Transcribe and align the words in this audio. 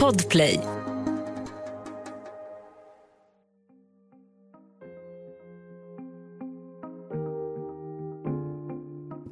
Podplay. 0.00 0.60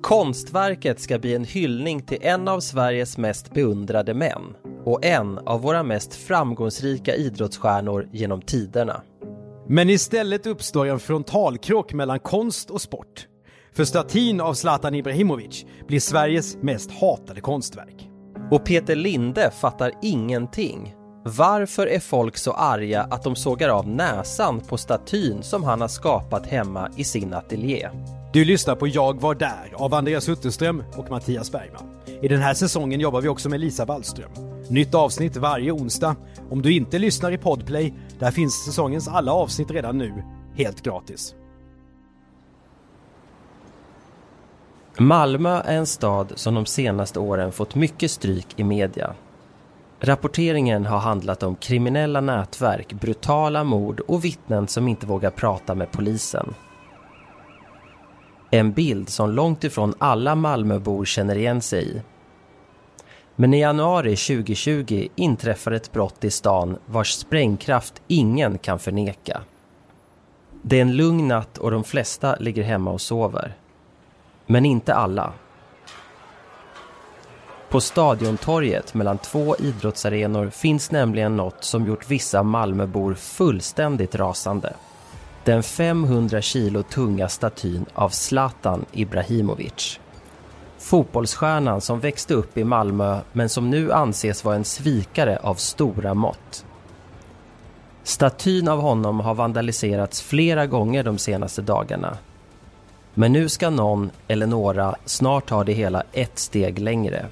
Konstverket 0.03 1.01
ska 1.01 1.19
bli 1.19 1.35
en 1.35 1.45
hyllning 1.45 2.03
till 2.03 2.19
en 2.21 2.49
av 2.49 2.61
Sveriges 2.61 3.19
mest 3.19 3.55
beundrade 3.55 4.15
män 4.15 4.43
och 4.85 5.05
en 5.05 5.39
av 5.39 5.63
våra 5.63 5.83
mest 5.83 6.15
framgångsrika 6.15 7.15
idrottsstjärnor 7.15 8.09
genom 8.13 8.43
tiderna. 8.43 9.03
Men 9.69 9.91
istället 9.91 10.47
uppstår 10.47 10.87
en 10.87 11.01
frontalkrock 11.01 11.93
mellan 11.93 12.21
konst 12.21 12.71
och 12.71 12.81
sport. 12.81 13.27
För 13.73 13.85
statyn 13.85 14.41
av 14.41 14.55
Zlatan 14.55 14.95
Ibrahimovic 14.95 15.65
blir 15.87 16.01
Sveriges 16.01 16.57
mest 16.57 16.91
hatade 16.91 17.41
konstverk. 17.41 18.11
Och 18.51 18.65
Peter 18.65 18.97
Linde 18.97 19.51
fattar 19.51 19.93
ingenting. 20.03 20.95
Varför 21.25 21.87
är 21.87 22.01
folk 22.01 22.37
så 22.37 22.53
arga 22.53 23.03
att 23.03 23.23
de 23.23 23.37
sågar 23.37 23.69
av 23.69 23.89
näsan 23.89 24.61
på 24.61 24.77
statyn 24.77 25.43
som 25.43 25.65
han 25.65 25.81
har 25.81 25.89
skapat 25.89 26.47
hemma 26.47 26.91
i 26.97 27.05
sin 27.05 27.35
ateljé? 27.35 27.89
Du 28.33 28.45
lyssnar 28.45 28.75
på 28.75 28.87
Jag 28.87 29.21
var 29.21 29.35
där 29.35 29.75
av 29.75 29.95
Andreas 29.95 30.29
Utterström 30.29 30.83
och 30.97 31.11
Mattias 31.11 31.53
Bergman. 31.53 31.83
I 32.23 32.29
den 32.29 32.41
här 32.41 32.55
säsongen 32.55 33.01
jobbar 33.01 33.21
vi 33.21 33.29
också 33.29 33.49
med 33.49 33.61
Lisa 33.61 33.85
Wallström. 33.85 34.31
Nytt 34.71 34.95
avsnitt 34.95 35.37
varje 35.37 35.73
onsdag. 35.73 36.17
Om 36.51 36.63
du 36.63 36.73
inte 36.73 36.99
lyssnar 36.99 37.33
i 37.33 37.39
Podplay, 37.39 37.95
där 38.19 38.31
finns 38.31 38.65
säsongens 38.65 39.09
alla 39.09 39.33
avsnitt 39.33 39.71
redan 39.71 39.99
nu, 39.99 40.25
helt 40.57 40.83
gratis. 40.83 41.35
Malmö 44.99 45.61
är 45.65 45.77
en 45.77 45.87
stad 45.87 46.33
som 46.37 46.55
de 46.55 46.67
senaste 46.67 47.19
åren 47.21 47.53
fått 47.53 47.75
mycket 47.75 48.11
stryk 48.11 48.47
i 48.57 48.65
media. 48.65 49.15
Rapporteringen 50.01 50.87
har 50.87 50.99
handlat 50.99 51.43
om 51.43 51.57
kriminella 51.57 52.21
nätverk, 52.21 52.93
brutala 52.93 53.65
mord 53.65 54.01
och 54.01 54.25
vittnen 54.25 54.69
som 54.69 54.89
inte 54.89 55.07
vågar 55.07 55.31
prata 55.31 55.75
med 55.75 55.93
polisen. 55.93 56.55
En 58.51 58.73
bild 58.73 59.09
som 59.09 59.31
långt 59.31 59.65
ifrån 59.65 59.95
alla 59.99 60.35
Malmöbor 60.35 61.05
känner 61.05 61.37
igen 61.37 61.61
sig 61.61 61.97
i. 61.97 62.03
Men 63.35 63.55
i 63.55 63.61
januari 63.61 64.17
2020 64.17 65.09
inträffar 65.15 65.73
ett 65.73 65.93
brott 65.93 66.25
i 66.25 66.31
stan 66.31 66.77
vars 66.87 67.13
sprängkraft 67.13 68.03
ingen 68.07 68.59
kan 68.59 68.79
förneka. 68.79 69.41
Det 70.63 70.77
är 70.77 70.83
en 70.83 70.97
lugn 70.97 71.29
natt 71.29 71.59
och 71.59 71.71
de 71.71 71.85
flesta 71.85 72.37
ligger 72.37 72.63
hemma 72.63 72.91
och 72.91 73.01
sover. 73.01 73.57
Men 74.47 74.65
inte 74.65 74.95
alla. 74.95 75.33
På 77.69 77.81
Stadiontorget 77.81 78.95
mellan 78.95 79.19
två 79.19 79.57
idrottsarenor 79.57 80.51
finns 80.51 80.91
nämligen 80.91 81.37
något 81.37 81.65
som 81.65 81.87
gjort 81.87 82.11
vissa 82.11 82.43
Malmöbor 82.43 83.15
fullständigt 83.15 84.15
rasande. 84.15 84.73
Den 85.45 85.63
500 85.63 86.41
kilo 86.41 86.83
tunga 86.83 87.29
statyn 87.29 87.87
av 87.95 88.09
Zlatan 88.09 88.85
Ibrahimovic. 88.93 90.01
Fotbollsstjärnan 90.79 91.81
som 91.81 92.01
växte 92.01 92.35
upp 92.35 92.59
i 92.59 92.65
Malmö 92.65 93.21
men 93.33 93.49
som 93.49 93.71
nu 93.71 93.93
anses 93.93 94.45
vara 94.45 94.57
en 94.57 94.65
svikare 94.65 95.39
av 95.43 95.55
stora 95.55 96.15
mått. 96.15 96.65
Statyn 98.03 98.69
av 98.69 98.81
honom 98.81 99.21
har 99.21 99.35
vandaliserats 99.35 100.23
flera 100.23 100.67
gånger 100.67 101.03
de 101.03 101.19
senaste 101.19 101.63
dagarna. 101.63 102.19
Men 103.19 103.33
nu 103.33 103.49
ska 103.49 103.71
någon 103.71 104.11
eller 104.29 104.47
några 104.47 104.97
snart 105.05 105.49
ta 105.49 105.65
det 105.65 105.73
hela 105.73 106.03
ett 106.13 106.39
steg 106.39 106.79
längre. 106.79 107.27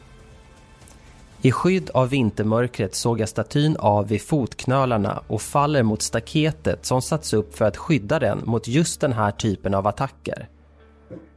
I 1.43 1.53
skydd 1.53 1.91
av 1.91 2.09
vintermörkret 2.09 2.95
sågar 2.95 3.27
statyn 3.27 3.77
av 3.77 4.09
vid 4.09 4.23
fotknölarna 4.23 5.23
och 5.27 5.43
faller 5.43 5.83
mot 5.83 6.03
staketet 6.03 6.87
som 6.87 7.03
satts 7.03 7.33
upp 7.33 7.57
för 7.57 7.65
att 7.65 7.77
skydda 7.77 8.19
den 8.19 8.43
mot 8.45 8.69
just 8.69 9.01
den 9.01 9.13
här 9.13 9.31
typen 9.31 9.75
av 9.75 9.87
attacker. 9.87 10.49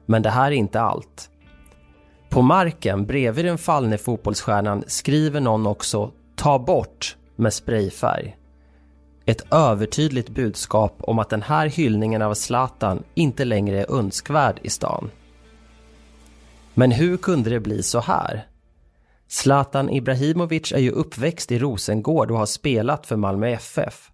Men 0.05 0.21
det 0.21 0.29
här 0.29 0.51
är 0.51 0.55
inte 0.55 0.81
allt. 0.81 1.29
På 2.29 2.41
marken 2.41 3.05
bredvid 3.05 3.45
den 3.45 3.57
fallne 3.57 3.97
fotbollsstjärnan 3.97 4.83
skriver 4.87 5.39
någon 5.39 5.67
också 5.67 6.11
“ta 6.35 6.59
bort” 6.59 7.17
med 7.35 7.53
sprayfärg. 7.53 8.36
Ett 9.29 9.53
övertydligt 9.53 10.29
budskap 10.29 10.95
om 10.99 11.19
att 11.19 11.29
den 11.29 11.41
här 11.41 11.67
hyllningen 11.67 12.21
av 12.21 12.33
Zlatan 12.33 13.03
inte 13.13 13.45
längre 13.45 13.81
är 13.81 13.91
önskvärd 13.91 14.59
i 14.63 14.69
stan. 14.69 15.09
Men 16.73 16.91
hur 16.91 17.17
kunde 17.17 17.49
det 17.49 17.59
bli 17.59 17.83
så 17.83 17.99
här? 17.99 18.47
Zlatan 19.27 19.89
Ibrahimovic 19.89 20.71
är 20.71 20.79
ju 20.79 20.91
uppväxt 20.91 21.51
i 21.51 21.59
Rosengård 21.59 22.31
och 22.31 22.37
har 22.37 22.45
spelat 22.45 23.05
för 23.05 23.15
Malmö 23.15 23.47
FF. 23.47 24.11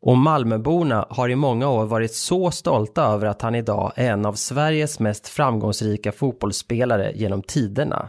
Och 0.00 0.18
Malmöborna 0.18 1.06
har 1.10 1.28
i 1.28 1.36
många 1.36 1.68
år 1.68 1.86
varit 1.86 2.14
så 2.14 2.50
stolta 2.50 3.02
över 3.02 3.26
att 3.26 3.42
han 3.42 3.54
idag 3.54 3.92
är 3.96 4.12
en 4.12 4.26
av 4.26 4.34
Sveriges 4.34 4.98
mest 4.98 5.28
framgångsrika 5.28 6.12
fotbollsspelare 6.12 7.12
genom 7.14 7.42
tiderna. 7.42 8.08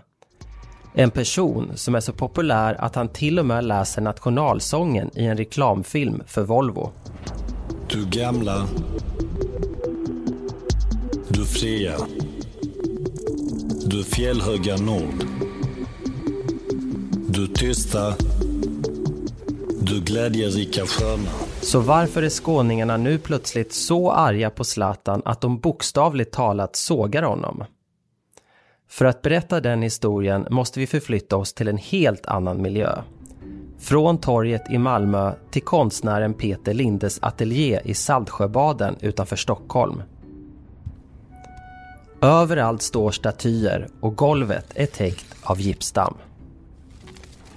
En 0.94 1.12
person 1.12 1.72
som 1.76 1.96
är 1.96 2.00
så 2.00 2.14
populär 2.14 2.76
att 2.80 2.96
han 2.96 3.10
till 3.10 3.40
och 3.40 3.46
med 3.46 3.64
läser 3.64 4.02
nationalsången 4.02 5.10
i 5.14 5.26
en 5.26 5.38
reklamfilm 5.38 6.24
för 6.28 6.44
Volvo. 6.44 6.92
Du 7.88 8.06
gamla. 8.06 8.68
Du 11.28 11.46
fria. 11.46 11.94
Du 13.86 14.04
fjällhöga 14.04 14.78
nord. 14.78 15.24
Du 17.28 17.48
tysta. 17.48 18.14
Du 19.82 20.02
glädjerika 20.02 20.86
sköna. 20.86 21.30
Så 21.62 21.80
varför 21.80 22.24
är 22.24 22.30
skåningarna 22.30 22.98
nu 22.98 23.18
plötsligt 23.18 23.74
så 23.74 24.12
arga 24.12 24.50
på 24.50 24.64
Zlatan 24.64 25.22
att 25.26 25.42
de 25.42 25.60
bokstavligt 25.60 26.34
talat 26.34 26.76
sågar 26.76 27.24
honom? 27.24 27.64
För 28.90 29.06
att 29.06 29.22
berätta 29.22 29.62
den 29.62 29.82
historien 29.82 30.48
måste 30.50 30.80
vi 30.80 30.88
förflytta 30.88 31.38
oss 31.38 31.54
till 31.54 31.68
en 31.68 31.78
helt 31.78 32.26
annan 32.26 32.62
miljö. 32.62 33.02
Från 33.80 34.18
torget 34.18 34.70
i 34.70 34.78
Malmö 34.78 35.34
till 35.52 35.62
konstnären 35.62 36.34
Peter 36.34 36.74
Lindes 36.74 37.20
ateljé 37.22 37.80
i 37.84 37.94
Saltsjöbaden 37.94 38.96
utanför 39.02 39.36
Stockholm. 39.36 40.02
Överallt 42.22 42.82
står 42.82 43.12
statyer 43.12 43.88
och 44.02 44.16
golvet 44.16 44.66
är 44.76 44.86
täckt 44.86 45.36
av 45.44 45.62
gipsdamm. 45.62 46.14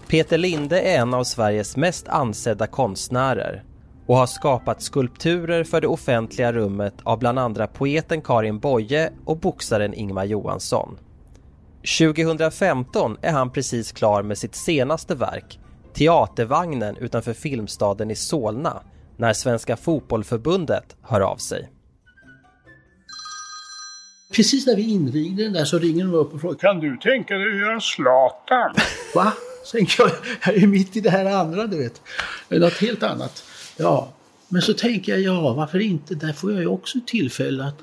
Peter 0.08 0.38
Linde 0.38 0.80
är 0.80 1.00
en 1.00 1.14
av 1.14 1.24
Sveriges 1.24 1.76
mest 1.76 2.08
ansedda 2.08 2.66
konstnärer 2.66 3.64
och 4.06 4.16
har 4.16 4.26
skapat 4.26 4.82
skulpturer 4.82 5.64
för 5.64 5.80
det 5.80 5.86
offentliga 5.86 6.52
rummet 6.52 6.94
av 7.02 7.18
bland 7.18 7.38
andra 7.38 7.66
poeten 7.66 8.20
Karin 8.20 8.58
Boye 8.58 9.10
och 9.24 9.38
boxaren 9.38 9.94
Ingmar 9.94 10.24
Johansson. 10.24 10.98
2015 11.98 13.16
är 13.22 13.32
han 13.32 13.50
precis 13.50 13.92
klar 13.92 14.22
med 14.22 14.38
sitt 14.38 14.54
senaste 14.54 15.14
verk, 15.14 15.58
Teatervagnen 15.94 16.96
utanför 16.96 17.32
Filmstaden 17.32 18.10
i 18.10 18.16
Solna, 18.16 18.82
när 19.16 19.32
Svenska 19.32 19.76
Fotbollförbundet 19.76 20.96
hör 21.02 21.20
av 21.20 21.36
sig. 21.36 21.70
Precis 24.32 24.66
när 24.66 24.76
vi 24.76 24.90
invigde 24.90 25.42
den 25.42 25.52
där 25.52 25.64
så 25.64 25.78
ringer 25.78 26.04
de 26.04 26.14
upp 26.14 26.34
och 26.34 26.40
frågar 26.40 26.58
Kan 26.58 26.80
du 26.80 26.96
tänka 26.96 27.34
dig 27.34 27.52
att 27.52 27.58
göra 27.58 27.80
Zlatan? 27.80 28.74
Va? 29.14 29.32
Tänker 29.72 30.02
jag, 30.02 30.10
jag 30.46 30.62
är 30.62 30.66
mitt 30.66 30.96
i 30.96 31.00
det 31.00 31.10
här 31.10 31.24
andra 31.24 31.66
du 31.66 31.78
vet. 31.78 32.02
Något 32.48 32.78
helt 32.78 33.02
annat. 33.02 33.44
Ja, 33.76 34.12
men 34.48 34.62
så 34.62 34.74
tänker 34.74 35.12
jag, 35.12 35.20
ja 35.20 35.54
varför 35.54 35.78
inte? 35.78 36.14
Där 36.14 36.32
får 36.32 36.52
jag 36.52 36.60
ju 36.60 36.66
också 36.66 36.98
tillfälle 37.06 37.64
att, 37.64 37.78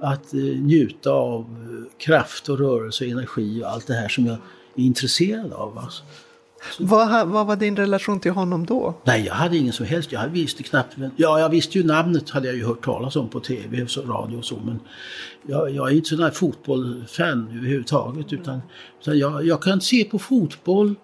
att 0.00 0.34
uh, 0.34 0.60
njuta 0.60 1.10
av 1.10 1.40
uh, 1.40 1.84
kraft 1.98 2.48
och 2.48 2.58
rörelse 2.58 3.04
och 3.04 3.10
energi 3.10 3.62
och 3.62 3.70
allt 3.70 3.86
det 3.86 3.94
här 3.94 4.08
som 4.08 4.26
jag 4.26 4.36
är 4.76 4.84
intresserad 4.84 5.52
av. 5.52 5.78
Alltså. 5.78 6.02
Vad, 6.78 7.28
vad 7.28 7.46
var 7.46 7.56
din 7.56 7.76
relation 7.76 8.20
till 8.20 8.30
honom 8.30 8.66
då? 8.66 8.94
Nej, 9.04 9.26
jag 9.26 9.34
hade 9.34 9.56
ingen 9.56 9.72
som 9.72 9.86
helst. 9.86 10.12
Jag 10.12 10.28
visste 10.28 10.62
knappt. 10.62 10.96
Ja, 11.16 11.40
jag 11.40 11.48
visste 11.48 11.78
ju 11.78 11.84
namnet 11.84 12.30
hade 12.30 12.46
jag 12.46 12.56
ju 12.56 12.64
hört 12.64 12.84
talas 12.84 13.16
om 13.16 13.28
på 13.28 13.40
tv 13.40 13.82
och 13.82 14.08
radio 14.08 14.36
och 14.36 14.44
så. 14.44 14.56
Men 14.64 14.80
jag, 15.46 15.70
jag 15.70 15.90
är 15.90 15.94
inte 15.94 16.08
sån 16.08 16.22
här 16.22 16.30
fotbollsfan 16.30 17.48
överhuvudtaget. 17.56 18.32
Utan, 18.32 18.60
utan 19.00 19.18
jag, 19.18 19.46
jag 19.46 19.62
kan 19.62 19.80
se 19.80 20.04
på 20.04 20.18
fotboll 20.18 20.94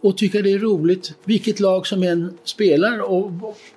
och 0.00 0.18
tycka 0.18 0.42
det 0.42 0.52
är 0.52 0.58
roligt 0.58 1.14
vilket 1.24 1.60
lag 1.60 1.86
som 1.86 2.02
än 2.02 2.38
spelar 2.44 3.10
och 3.10 3.32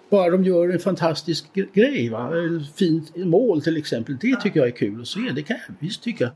bara 0.10 0.30
de 0.30 0.44
gör 0.44 0.70
en 0.70 0.80
fantastisk 0.80 1.46
grej. 1.74 2.10
Va? 2.10 2.32
Fint 2.76 3.16
mål 3.16 3.62
till 3.62 3.78
exempel. 3.78 4.18
Det 4.22 4.36
tycker 4.42 4.60
jag 4.60 4.68
är 4.68 4.76
kul 4.76 5.02
att 5.02 5.08
se. 5.08 5.20
Det 5.36 5.44
kan 5.44 5.58
jag 5.68 5.76
visst 5.80 6.04
tycka. 6.04 6.32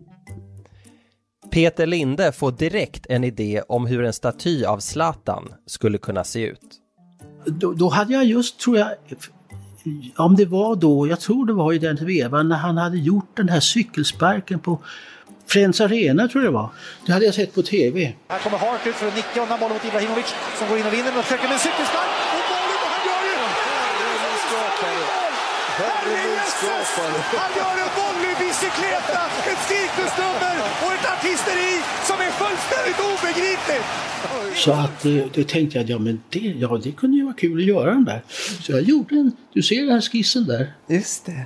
Peter 1.52 1.86
Linde 1.86 2.32
får 2.32 2.52
direkt 2.52 3.06
en 3.10 3.24
idé 3.24 3.62
om 3.68 3.86
hur 3.86 4.04
en 4.04 4.14
staty 4.14 4.66
av 4.66 4.80
Zlatan 4.80 5.54
skulle 5.66 5.98
kunna 5.98 6.24
se 6.24 6.48
ut. 6.48 6.82
Då, 7.46 7.74
då, 7.74 7.90
hade 7.90 8.14
jag 8.14 8.26
just, 8.26 8.60
tror 8.60 8.78
jag, 8.78 8.90
om 10.16 10.36
det 10.36 10.46
var 10.46 10.76
då, 10.76 11.08
jag 11.08 11.20
tror 11.20 11.46
det 11.46 11.54
var 11.54 11.74
i 11.74 11.78
den 11.78 11.96
vevan 11.96 12.50
när 12.50 12.56
han 12.56 12.78
hade 12.78 12.98
gjort 12.98 13.38
den 13.38 13.50
här 13.50 13.60
cykelsparken 13.60 14.60
på 14.60 14.80
Friends 15.47 15.81
Arena 15.81 16.27
tror 16.27 16.44
jag 16.44 16.53
det 16.53 16.57
var. 16.62 16.69
Det 17.06 17.12
hade 17.13 17.25
jag 17.25 17.36
sett 17.36 17.53
på 17.56 17.62
TV. 17.62 18.13
Här 18.27 18.39
kommer 18.39 18.57
Hart 18.57 18.88
ut 18.88 18.95
för 18.95 19.07
att 19.07 19.15
nicka 19.15 19.42
undan 19.44 19.59
bollen 19.59 19.75
mot 19.77 19.86
Ibrahimovic 19.86 20.30
som 20.57 20.65
går 20.69 20.77
in 20.80 20.86
och 20.89 20.94
vinner 20.94 21.12
och 21.18 21.24
försöker 21.25 21.47
med 21.50 21.57
en 21.59 21.63
cykelspark. 21.68 22.12
Och 22.38 22.45
bollen 22.51 22.80
han 22.94 23.01
gör 23.09 23.24
ju... 23.30 23.36
Han 27.44 27.51
gör 27.59 27.75
en 27.86 27.92
volleybicicleta, 28.00 29.21
ett 29.51 29.62
cirkusnummer 29.71 30.56
och 30.83 30.92
ett 30.97 31.06
artisteri 31.13 31.74
som 32.07 32.18
är 32.25 32.31
fullständigt 32.41 33.00
obegripligt! 33.12 33.88
Så 34.56 34.71
att 34.71 35.06
eh, 35.06 35.25
det 35.33 35.48
tänkte 35.48 35.77
jag, 35.77 35.89
ja 35.89 36.00
men 36.00 36.21
det, 36.30 36.39
ja, 36.39 36.80
det 36.83 36.91
kunde 36.91 37.18
ju 37.18 37.24
vara 37.24 37.33
kul 37.33 37.57
att 37.57 37.65
göra 37.65 37.91
den 37.91 38.06
där. 38.06 38.21
Så 38.62 38.71
jag 38.71 38.81
gjorde 38.81 39.15
en, 39.15 39.31
du 39.53 39.62
ser 39.62 39.81
den 39.81 39.94
här 39.94 40.01
skissen 40.01 40.45
där. 40.45 40.74
Just 40.88 41.25
det. 41.25 41.45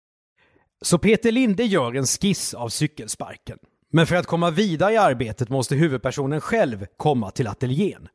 Så 0.81 0.97
Peter 0.97 1.31
Linde 1.31 1.63
gör 1.63 1.95
en 1.95 2.05
skiss 2.05 2.53
av 2.53 2.69
cykelsparken. 2.69 3.57
Men 3.91 4.07
för 4.07 4.15
att 4.15 4.25
komma 4.25 4.51
vidare 4.51 4.93
i 4.93 4.97
arbetet 4.97 5.49
måste 5.49 5.75
huvudpersonen 5.75 6.41
själv 6.41 6.85
komma 6.97 7.31
till 7.31 7.47
ateljén. 7.47 8.07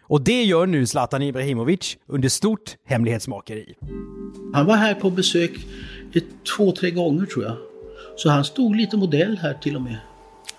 Och 0.00 0.24
det 0.24 0.42
gör 0.44 0.66
nu 0.66 0.86
Zlatan 0.86 1.22
Ibrahimovic 1.22 1.96
under 2.06 2.28
stort 2.28 2.76
hemlighetsmakeri. 2.84 3.74
Han 4.54 4.66
var 4.66 4.76
här 4.76 4.94
på 4.94 5.10
besök 5.10 5.50
ett, 6.12 6.24
två, 6.56 6.72
tre 6.72 6.90
gånger 6.90 7.26
tror 7.26 7.44
jag. 7.44 7.56
Så 8.16 8.28
han 8.28 8.44
stod 8.44 8.76
lite 8.76 8.96
modell 8.96 9.38
här 9.38 9.54
till 9.54 9.76
och 9.76 9.82
med. 9.82 9.96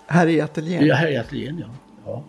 Här 0.06 0.26
i 0.26 0.40
ateljén? 0.40 0.86
Ja, 0.86 0.94
här 0.94 1.10
i 1.10 1.16
ateljén 1.16 1.58
ja. 1.58 1.74
ja. 2.04 2.24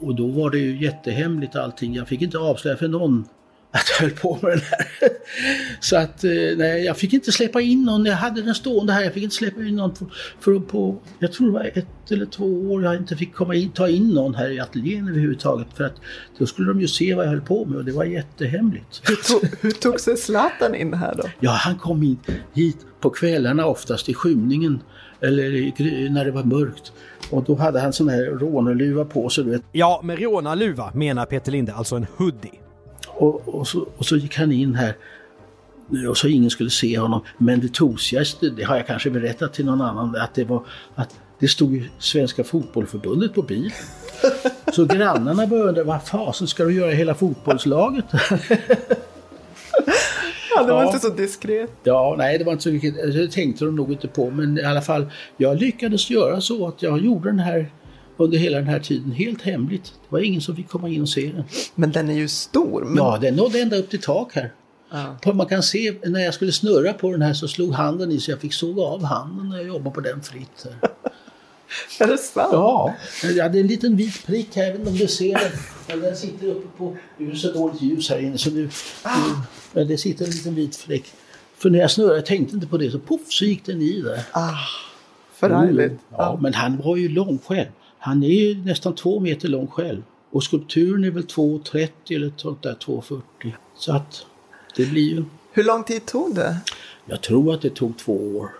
Och 0.00 0.14
då 0.14 0.26
var 0.26 0.50
det 0.50 0.58
ju 0.58 0.84
jättehemligt 0.84 1.56
allting. 1.56 1.94
Jag 1.94 2.08
fick 2.08 2.22
inte 2.22 2.38
avslöja 2.38 2.76
för 2.76 2.88
någon 2.88 3.24
att 3.70 3.84
jag 3.90 4.06
höll 4.06 4.16
på 4.16 4.38
med 4.42 4.50
den 4.50 4.60
här. 4.60 5.10
Så 5.80 5.96
att 5.96 6.24
eh, 6.24 6.30
nej, 6.56 6.84
jag 6.84 6.96
fick 6.96 7.12
inte 7.12 7.32
släppa 7.32 7.60
in 7.60 7.84
någon. 7.84 8.06
Jag 8.06 8.16
hade 8.16 8.42
den 8.42 8.54
stående 8.54 8.92
här. 8.92 9.02
Jag 9.02 9.14
fick 9.14 9.22
inte 9.22 9.36
släppa 9.36 9.60
in 9.60 9.76
någon 9.76 9.94
för, 9.94 10.06
för 10.40 10.58
på, 10.60 10.98
jag 11.18 11.32
tror 11.32 11.46
det 11.46 11.52
var 11.52 11.70
ett 11.74 11.86
eller 12.10 12.26
två 12.26 12.44
år 12.44 12.84
jag 12.84 12.96
inte 12.96 13.16
fick 13.16 13.34
komma 13.34 13.54
in, 13.54 13.70
ta 13.70 13.88
in 13.88 14.08
någon 14.08 14.34
här 14.34 14.50
i 14.50 14.60
ateljén 14.60 15.08
överhuvudtaget. 15.08 15.66
För 15.74 15.84
att 15.84 15.94
då 16.38 16.46
skulle 16.46 16.68
de 16.68 16.80
ju 16.80 16.88
se 16.88 17.14
vad 17.14 17.24
jag 17.24 17.30
höll 17.30 17.40
på 17.40 17.64
med 17.64 17.78
och 17.78 17.84
det 17.84 17.92
var 17.92 18.04
jättehemligt. 18.04 19.02
Hur, 19.04 19.16
tog, 19.16 19.50
hur 19.60 19.70
tog 19.70 20.00
sig 20.00 20.16
Zlatan 20.16 20.74
in 20.74 20.94
här 20.94 21.14
då? 21.14 21.24
Ja, 21.40 21.50
han 21.50 21.78
kom 21.78 22.02
in 22.02 22.18
hit 22.54 22.76
på 23.00 23.10
kvällarna 23.10 23.66
oftast 23.66 24.08
i 24.08 24.14
skymningen 24.14 24.80
eller 25.20 25.54
i, 25.54 26.08
när 26.10 26.24
det 26.24 26.30
var 26.30 26.44
mörkt. 26.44 26.92
Och 27.30 27.44
då 27.44 27.54
hade 27.54 27.80
han 27.80 27.92
sån 27.92 28.08
här 28.08 28.24
rånarluva 28.24 29.04
på 29.04 29.28
sig, 29.28 29.44
du 29.44 29.50
vet. 29.50 29.62
Ja, 29.72 30.00
med 30.04 30.18
rånarluva 30.18 30.90
menar 30.94 31.26
Peter 31.26 31.52
Linde 31.52 31.74
alltså 31.74 31.96
en 31.96 32.06
hoodie. 32.16 32.60
Och, 33.18 33.48
och, 33.54 33.68
så, 33.68 33.86
och 33.96 34.06
så 34.06 34.16
gick 34.16 34.36
han 34.36 34.52
in 34.52 34.74
här 34.74 34.94
och 36.08 36.16
så 36.16 36.28
ingen 36.28 36.50
skulle 36.50 36.70
se 36.70 36.98
honom. 36.98 37.20
Men 37.38 37.60
det 37.60 37.72
tosigaste, 37.74 38.50
det 38.50 38.62
har 38.62 38.76
jag 38.76 38.86
kanske 38.86 39.10
berättat 39.10 39.52
till 39.54 39.64
någon 39.64 39.80
annan, 39.80 40.16
att 40.16 40.34
det 40.34 40.44
var 40.44 40.62
att 40.94 41.16
det 41.38 41.48
stod 41.48 41.74
ju 41.74 41.88
Svenska 41.98 42.44
Fotbollförbundet 42.44 43.34
på 43.34 43.42
bilen. 43.42 43.70
Så 44.72 44.84
grannarna 44.84 45.46
började 45.46 45.68
undra, 45.68 45.84
vad 45.84 46.02
fasen 46.06 46.46
ska 46.46 46.64
du 46.64 46.74
göra 46.74 46.92
i 46.92 46.94
hela 46.94 47.14
fotbollslaget? 47.14 48.04
Ja, 50.56 50.64
det 50.64 50.72
var 50.72 50.82
Ja. 50.82 50.86
inte 50.86 50.98
så 50.98 51.08
diskret. 51.08 51.70
Ja, 51.82 52.14
nej 52.18 52.38
det 52.38 52.44
var 52.44 52.52
inte 52.52 52.62
så 52.64 52.70
mycket, 52.70 52.94
det 52.94 53.32
tänkte 53.32 53.64
de 53.64 53.76
nog 53.76 53.92
inte 53.92 54.08
på. 54.08 54.30
Men 54.30 54.58
i 54.58 54.62
alla 54.64 54.80
fall, 54.80 55.06
jag 55.36 55.56
lyckades 55.60 56.10
göra 56.10 56.40
så 56.40 56.68
att 56.68 56.82
jag 56.82 56.98
gjorde 57.04 57.28
den 57.28 57.38
här 57.38 57.70
under 58.18 58.38
hela 58.38 58.56
den 58.58 58.66
här 58.66 58.80
tiden 58.80 59.12
helt 59.12 59.42
hemligt. 59.42 59.84
Det 59.84 60.06
var 60.08 60.18
ingen 60.20 60.40
som 60.40 60.56
fick 60.56 60.68
komma 60.68 60.88
in 60.88 61.02
och 61.02 61.08
se 61.08 61.32
den. 61.34 61.44
Men 61.74 61.92
den 61.92 62.08
är 62.08 62.14
ju 62.14 62.28
stor. 62.28 62.84
Men... 62.84 62.96
Ja, 62.96 63.18
den 63.20 63.34
nådde 63.36 63.60
ända 63.60 63.76
upp 63.76 63.90
till 63.90 64.00
tak 64.00 64.32
här. 64.34 64.52
På- 65.22 65.32
Man 65.32 65.46
kan 65.46 65.62
se 65.62 65.94
när 66.04 66.20
jag 66.20 66.34
skulle 66.34 66.52
snurra 66.52 66.92
på 66.92 67.10
den 67.12 67.22
här 67.22 67.32
så 67.34 67.48
slog 67.48 67.72
handen 67.72 68.12
i 68.12 68.20
så 68.20 68.30
jag 68.30 68.40
fick 68.40 68.54
såga 68.54 68.82
av 68.82 69.04
handen 69.04 69.48
när 69.48 69.56
jag 69.56 69.66
jobbade 69.66 69.94
på 69.94 70.00
den 70.00 70.22
fritt. 70.22 70.66
Är 72.00 72.06
det 72.06 72.18
sant? 72.18 72.48
Ja, 72.52 72.94
jag 73.34 73.42
hade 73.42 73.60
en 73.60 73.66
liten 73.66 73.96
vit 73.96 74.26
prick 74.26 74.56
här, 74.56 74.62
jag 74.64 74.70
vet 74.70 74.78
inte 74.78 74.90
om 74.90 74.96
du 74.96 75.06
ser 75.08 75.34
den. 75.38 75.50
Men 75.88 76.00
den 76.00 76.16
sitter 76.16 76.46
uppe 76.46 76.78
på, 76.78 76.96
det 77.18 77.24
är 77.30 77.34
så 77.34 77.52
dåligt 77.52 77.82
ljus 77.82 78.10
här 78.10 78.18
inne 78.18 78.38
så 78.38 78.50
nu, 78.50 78.62
nu 78.62 78.70
men 79.72 79.88
det 79.88 79.98
sitter 79.98 80.24
en 80.24 80.30
liten 80.30 80.54
vit 80.54 80.76
fläck. 80.76 81.04
För 81.56 81.70
när 81.70 81.78
jag 81.78 81.90
snurrade, 81.90 82.14
jag 82.14 82.26
tänkte 82.26 82.54
inte 82.54 82.66
på 82.66 82.76
det, 82.78 82.90
så 82.90 82.98
poff 82.98 83.20
så 83.28 83.44
gick 83.44 83.66
den 83.66 83.82
i 83.82 84.00
där. 84.02 84.20
Förargligt. 85.34 85.94
Ja, 86.10 86.38
men 86.42 86.54
han 86.54 86.76
var 86.84 86.96
ju 86.96 87.08
lång 87.08 87.38
själv. 87.46 87.68
Han 87.98 88.22
är 88.22 88.28
ju 88.28 88.64
nästan 88.64 88.94
två 88.94 89.20
meter 89.20 89.48
lång 89.48 89.66
själv. 89.66 90.02
Och 90.30 90.44
skulpturen 90.44 91.04
är 91.04 91.10
väl 91.10 91.26
2,30 91.26 91.90
eller 92.08 92.32
sånt 92.36 92.62
där 92.62 92.74
2,40. 92.74 93.22
Så 93.76 93.92
att 93.92 94.26
det 94.76 94.86
blir 94.86 95.10
ju... 95.10 95.24
Hur 95.52 95.64
lång 95.64 95.84
tid 95.84 96.06
tog 96.06 96.34
det? 96.34 96.56
Jag 97.06 97.20
tror 97.22 97.54
att 97.54 97.62
det 97.62 97.70
tog 97.70 97.96
två 97.98 98.12
år. 98.12 98.50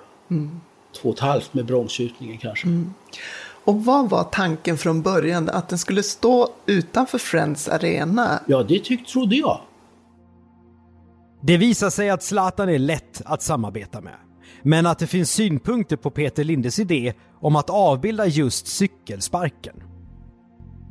Två 1.02 1.08
och 1.08 1.14
ett 1.14 1.20
halvt 1.20 1.55
med 1.55 1.64
bromsgjutningen 1.64 2.38
kanske. 2.38 2.69
Och 3.64 3.85
vad 3.85 4.11
var 4.11 4.25
tanken 4.25 4.79
från 4.79 5.02
början? 5.02 5.49
Att 5.49 5.69
den 5.69 5.79
skulle 5.79 6.02
stå 6.02 6.49
utanför 6.67 7.19
Friends 7.19 7.69
Arena? 7.69 8.41
Ja, 8.46 8.62
det 8.62 8.84
tyck, 8.84 9.06
trodde 9.06 9.37
jag. 9.37 9.61
Det 11.43 11.56
visar 11.56 11.91
sig 11.91 12.11
att 12.11 12.23
Zlatan 12.23 12.69
är 12.69 12.79
lätt 12.79 13.23
att 13.25 13.43
samarbeta 13.43 14.00
med. 14.00 14.14
Men 14.69 14.87
att 14.87 14.99
det 14.99 15.06
finns 15.06 15.31
synpunkter 15.31 15.97
på 15.97 16.11
Peter 16.11 16.44
Lindes 16.44 16.79
idé 16.79 17.12
om 17.41 17.56
att 17.56 17.70
avbilda 17.70 18.26
just 18.26 18.67
cykelsparken. 18.67 19.76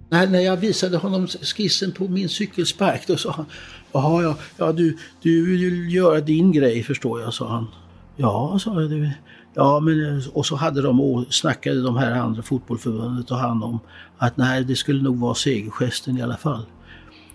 När, 0.10 0.28
när 0.28 0.40
jag 0.40 0.58
visade 0.58 0.98
honom 0.98 1.28
skissen 1.28 1.92
på 1.92 2.08
min 2.08 2.30
cykelspark 2.30 3.08
då 3.08 3.18
sa 3.18 3.32
han 3.32 3.46
Jaha, 3.92 4.24
ja, 4.24 4.38
ja 4.58 4.72
du, 4.72 4.98
du 5.22 5.46
vill 5.46 5.60
ju 5.62 5.90
göra 5.90 6.22
din 6.22 6.52
grej 6.52 6.84
förstår 6.84 7.22
jag, 7.22 7.34
sa 7.34 7.48
han. 7.50 7.68
Ja, 8.16 8.60
sa 8.60 8.82
jag. 8.82 8.90
Det, 8.90 9.14
ja, 9.54 9.80
men 9.80 10.24
och 10.34 10.46
så 10.46 10.56
hade 10.56 10.82
de 10.82 11.02
och 11.02 11.34
snackade 11.34 11.82
de 11.82 11.98
här 11.98 12.12
andra 12.12 12.42
fotbollförbundet 12.42 13.32
och 13.32 13.38
han 13.38 13.64
om 13.64 13.80
att 14.18 14.38
nej, 14.38 14.64
det 14.64 14.76
skulle 14.76 15.04
nog 15.04 15.20
vara 15.20 15.36
segergesten 15.36 16.18
i 16.18 16.22
alla 16.22 16.38
fall. 16.38 16.66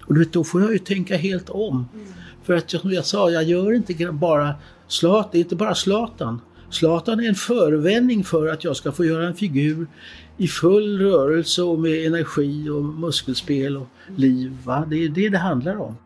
Och 0.07 0.15
du 0.15 0.21
vet, 0.21 0.33
då 0.33 0.45
får 0.45 0.63
jag 0.63 0.73
ju 0.73 0.79
tänka 0.79 1.17
helt 1.17 1.51
om. 1.51 1.89
För 2.43 2.55
att 2.55 2.71
som 2.71 2.93
jag 2.93 3.07
sa, 3.07 3.31
jag 3.31 3.45
gör 3.45 3.73
inte 3.73 4.13
bara 4.13 4.55
Zlatan, 4.93 5.29
det 5.33 5.39
är 5.39 5.41
inte 5.41 5.57
bara 5.57 5.75
Zlatan. 5.75 6.41
Zlatan 6.71 7.21
är 7.21 7.29
en 7.29 7.35
förevändning 7.35 8.25
för 8.25 8.49
att 8.49 8.65
jag 8.65 8.77
ska 8.77 8.93
få 8.93 9.05
göra 9.05 9.27
en 9.27 9.35
figur 9.35 9.87
i 10.37 10.49
full 10.49 10.99
rörelse 11.01 11.63
och 11.63 11.79
med 11.79 12.07
energi 12.07 12.69
och 12.69 12.85
muskelspel 12.85 13.77
och 13.77 13.87
liv. 14.17 14.57
Va? 14.65 14.85
Det 14.91 15.05
är 15.05 15.09
det 15.09 15.29
det 15.29 15.39
handlar 15.39 15.77
om. 15.77 15.97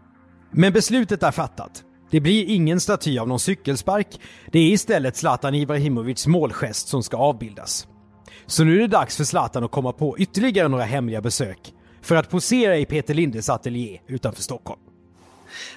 Men 0.50 0.72
beslutet 0.72 1.22
är 1.22 1.30
fattat. 1.30 1.84
Det 2.10 2.20
blir 2.20 2.44
ingen 2.44 2.80
staty 2.80 3.18
av 3.18 3.28
någon 3.28 3.40
cykelspark. 3.40 4.20
Det 4.52 4.58
är 4.58 4.72
istället 4.72 5.16
Zlatan 5.16 5.54
Ibrahimovics 5.54 6.26
målgest 6.26 6.88
som 6.88 7.02
ska 7.02 7.16
avbildas. 7.16 7.86
Så 8.46 8.64
nu 8.64 8.76
är 8.76 8.80
det 8.80 8.86
dags 8.86 9.16
för 9.16 9.24
Zlatan 9.24 9.64
att 9.64 9.70
komma 9.70 9.92
på 9.92 10.18
ytterligare 10.18 10.68
några 10.68 10.84
hemliga 10.84 11.20
besök 11.20 11.72
för 12.02 12.16
att 12.16 12.30
posera 12.30 12.78
i 12.78 12.84
Peter 12.84 13.14
Lindes 13.14 13.50
ateljé 13.50 14.00
utanför 14.06 14.42
Stockholm. 14.42 14.80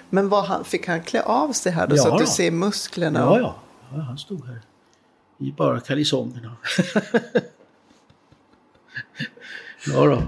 Men 0.09 0.29
vad 0.29 0.43
han, 0.45 0.65
fick 0.65 0.87
han 0.87 1.01
klä 1.03 1.21
av 1.21 1.51
sig 1.53 1.71
här 1.71 1.87
då? 1.87 1.95
Ja 1.95 2.01
så 2.03 2.13
att 2.13 2.19
du 2.19 2.25
ser 2.25 2.51
musklerna? 2.51 3.19
Ja, 3.19 3.39
ja. 3.39 3.55
ja 3.95 4.01
han 4.01 4.17
stod 4.17 4.47
här 4.47 4.61
i 5.39 5.51
bara 5.51 5.79
kalsongerna. 5.79 6.55
ja 9.87 10.05
då. 10.05 10.23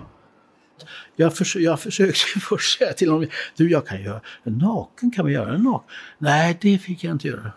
Jag, 1.15 1.37
förs- 1.37 1.55
jag 1.55 1.79
försökte 1.79 2.39
först 2.39 2.79
säga 2.79 2.93
till 2.93 3.11
honom, 3.11 3.27
du 3.55 3.71
jag 3.71 3.87
kan 3.87 4.01
göra, 4.03 4.21
naken 4.43 5.11
kan 5.11 5.25
vi 5.25 5.33
göra, 5.33 5.57
naken? 5.57 5.89
Nej, 6.17 6.57
det 6.61 6.77
fick 6.77 7.03
jag 7.03 7.11
inte 7.11 7.27
göra. 7.27 7.51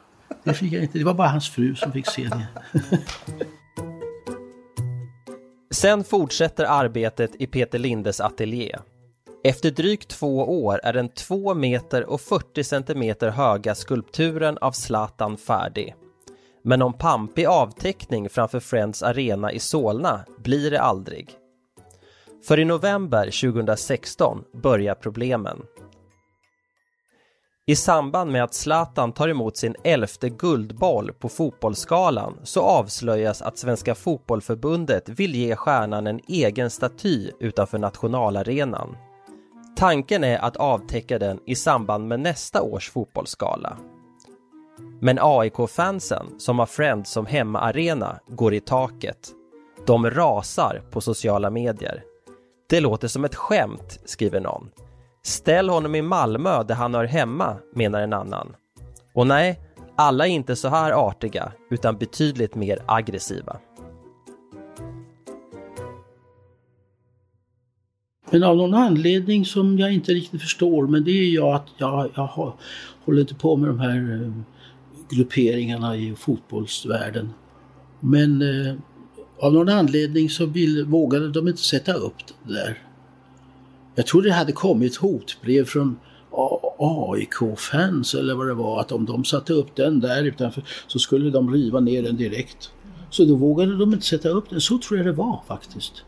Det 0.44 0.54
fick 0.54 0.72
jag 0.72 0.82
inte, 0.82 0.98
det 0.98 1.04
var 1.04 1.14
bara 1.14 1.28
hans 1.28 1.50
fru 1.50 1.74
som 1.74 1.92
fick 1.92 2.06
se 2.06 2.28
det. 2.28 2.46
Sen 5.70 6.04
fortsätter 6.04 6.64
arbetet 6.64 7.30
i 7.38 7.46
Peter 7.46 7.78
Lindes 7.78 8.20
ateljé. 8.20 8.78
Efter 9.46 9.70
drygt 9.70 10.08
två 10.08 10.64
år 10.64 10.80
är 10.82 10.92
den 10.92 11.08
2 11.08 11.54
meter 11.54 12.04
och 12.04 12.20
40 12.20 12.64
centimeter 12.64 13.30
höga 13.30 13.74
skulpturen 13.74 14.58
av 14.58 14.72
Zlatan 14.72 15.36
färdig. 15.36 15.94
Men 16.62 16.78
någon 16.78 16.92
pampig 16.92 17.46
avteckning 17.46 18.28
framför 18.28 18.60
Friends 18.60 19.02
Arena 19.02 19.52
i 19.52 19.58
Solna 19.58 20.24
blir 20.38 20.70
det 20.70 20.80
aldrig. 20.80 21.30
För 22.46 22.60
i 22.60 22.64
november 22.64 23.24
2016 23.24 24.44
börjar 24.62 24.94
problemen. 24.94 25.62
I 27.66 27.76
samband 27.76 28.32
med 28.32 28.44
att 28.44 28.54
Zlatan 28.54 29.12
tar 29.12 29.28
emot 29.28 29.56
sin 29.56 29.76
elfte 29.84 30.28
guldboll 30.28 31.12
på 31.12 31.28
Fotbollsgalan 31.28 32.36
så 32.42 32.60
avslöjas 32.60 33.42
att 33.42 33.58
Svenska 33.58 33.94
Fotbollförbundet 33.94 35.08
vill 35.08 35.34
ge 35.34 35.56
stjärnan 35.56 36.06
en 36.06 36.20
egen 36.28 36.70
staty 36.70 37.30
utanför 37.40 37.78
nationalarenan. 37.78 38.96
Tanken 39.76 40.24
är 40.24 40.38
att 40.38 40.56
avtäcka 40.56 41.18
den 41.18 41.40
i 41.46 41.54
samband 41.54 42.08
med 42.08 42.20
nästa 42.20 42.62
års 42.62 42.90
fotbollsgala. 42.90 43.76
Men 45.00 45.18
AIK-fansen, 45.20 46.26
som 46.38 46.58
har 46.58 46.66
Friends 46.66 47.10
som 47.10 47.26
hemmaarena, 47.26 48.18
går 48.26 48.54
i 48.54 48.60
taket. 48.60 49.28
De 49.86 50.10
rasar 50.10 50.82
på 50.90 51.00
sociala 51.00 51.50
medier. 51.50 52.02
Det 52.68 52.80
låter 52.80 53.08
som 53.08 53.24
ett 53.24 53.34
skämt, 53.34 54.00
skriver 54.04 54.40
någon. 54.40 54.70
Ställ 55.22 55.68
honom 55.68 55.94
i 55.94 56.02
Malmö 56.02 56.62
där 56.62 56.74
han 56.74 56.94
hör 56.94 57.04
hemma, 57.04 57.56
menar 57.74 58.00
en 58.00 58.12
annan. 58.12 58.56
Och 59.14 59.26
nej, 59.26 59.60
alla 59.96 60.26
är 60.26 60.30
inte 60.30 60.56
så 60.56 60.68
här 60.68 60.92
artiga, 60.92 61.52
utan 61.70 61.98
betydligt 61.98 62.54
mer 62.54 62.82
aggressiva. 62.86 63.56
Men 68.34 68.42
av 68.42 68.56
någon 68.56 68.74
anledning 68.74 69.44
som 69.44 69.78
jag 69.78 69.92
inte 69.92 70.14
riktigt 70.14 70.40
förstår, 70.42 70.86
men 70.86 71.04
det 71.04 71.10
är 71.10 71.24
ju 71.24 71.42
att 71.42 71.66
jag, 71.76 72.10
jag 72.14 72.26
har, 72.26 72.54
håller 73.04 73.20
inte 73.20 73.34
på 73.34 73.56
med 73.56 73.68
de 73.68 73.78
här 73.78 74.22
eh, 74.22 74.32
grupperingarna 75.16 75.96
i 75.96 76.14
fotbollsvärlden. 76.14 77.30
Men 78.00 78.42
eh, 78.42 78.74
av 79.40 79.52
någon 79.52 79.68
anledning 79.68 80.30
så 80.30 80.46
vill, 80.46 80.84
vågade 80.84 81.28
de 81.28 81.48
inte 81.48 81.62
sätta 81.62 81.92
upp 81.92 82.16
det 82.46 82.54
där. 82.54 82.78
Jag 83.94 84.06
tror 84.06 84.22
det 84.22 84.32
hade 84.32 84.52
kommit 84.52 84.96
hotbrev 84.96 85.64
från 85.64 85.96
AIK-fans 86.78 88.14
eller 88.14 88.34
vad 88.34 88.46
det 88.46 88.54
var 88.54 88.80
att 88.80 88.92
om 88.92 89.04
de 89.04 89.24
satte 89.24 89.52
upp 89.52 89.76
den 89.76 90.00
där 90.00 90.24
utanför 90.24 90.64
så 90.86 90.98
skulle 90.98 91.30
de 91.30 91.52
riva 91.52 91.80
ner 91.80 92.02
den 92.02 92.16
direkt. 92.16 92.70
Så 93.10 93.24
då 93.24 93.34
vågade 93.34 93.78
de 93.78 93.92
inte 93.92 94.06
sätta 94.06 94.28
upp 94.28 94.50
den. 94.50 94.60
Så 94.60 94.78
tror 94.78 94.98
jag 94.98 95.06
det 95.06 95.12
var 95.12 95.42
faktiskt. 95.48 96.04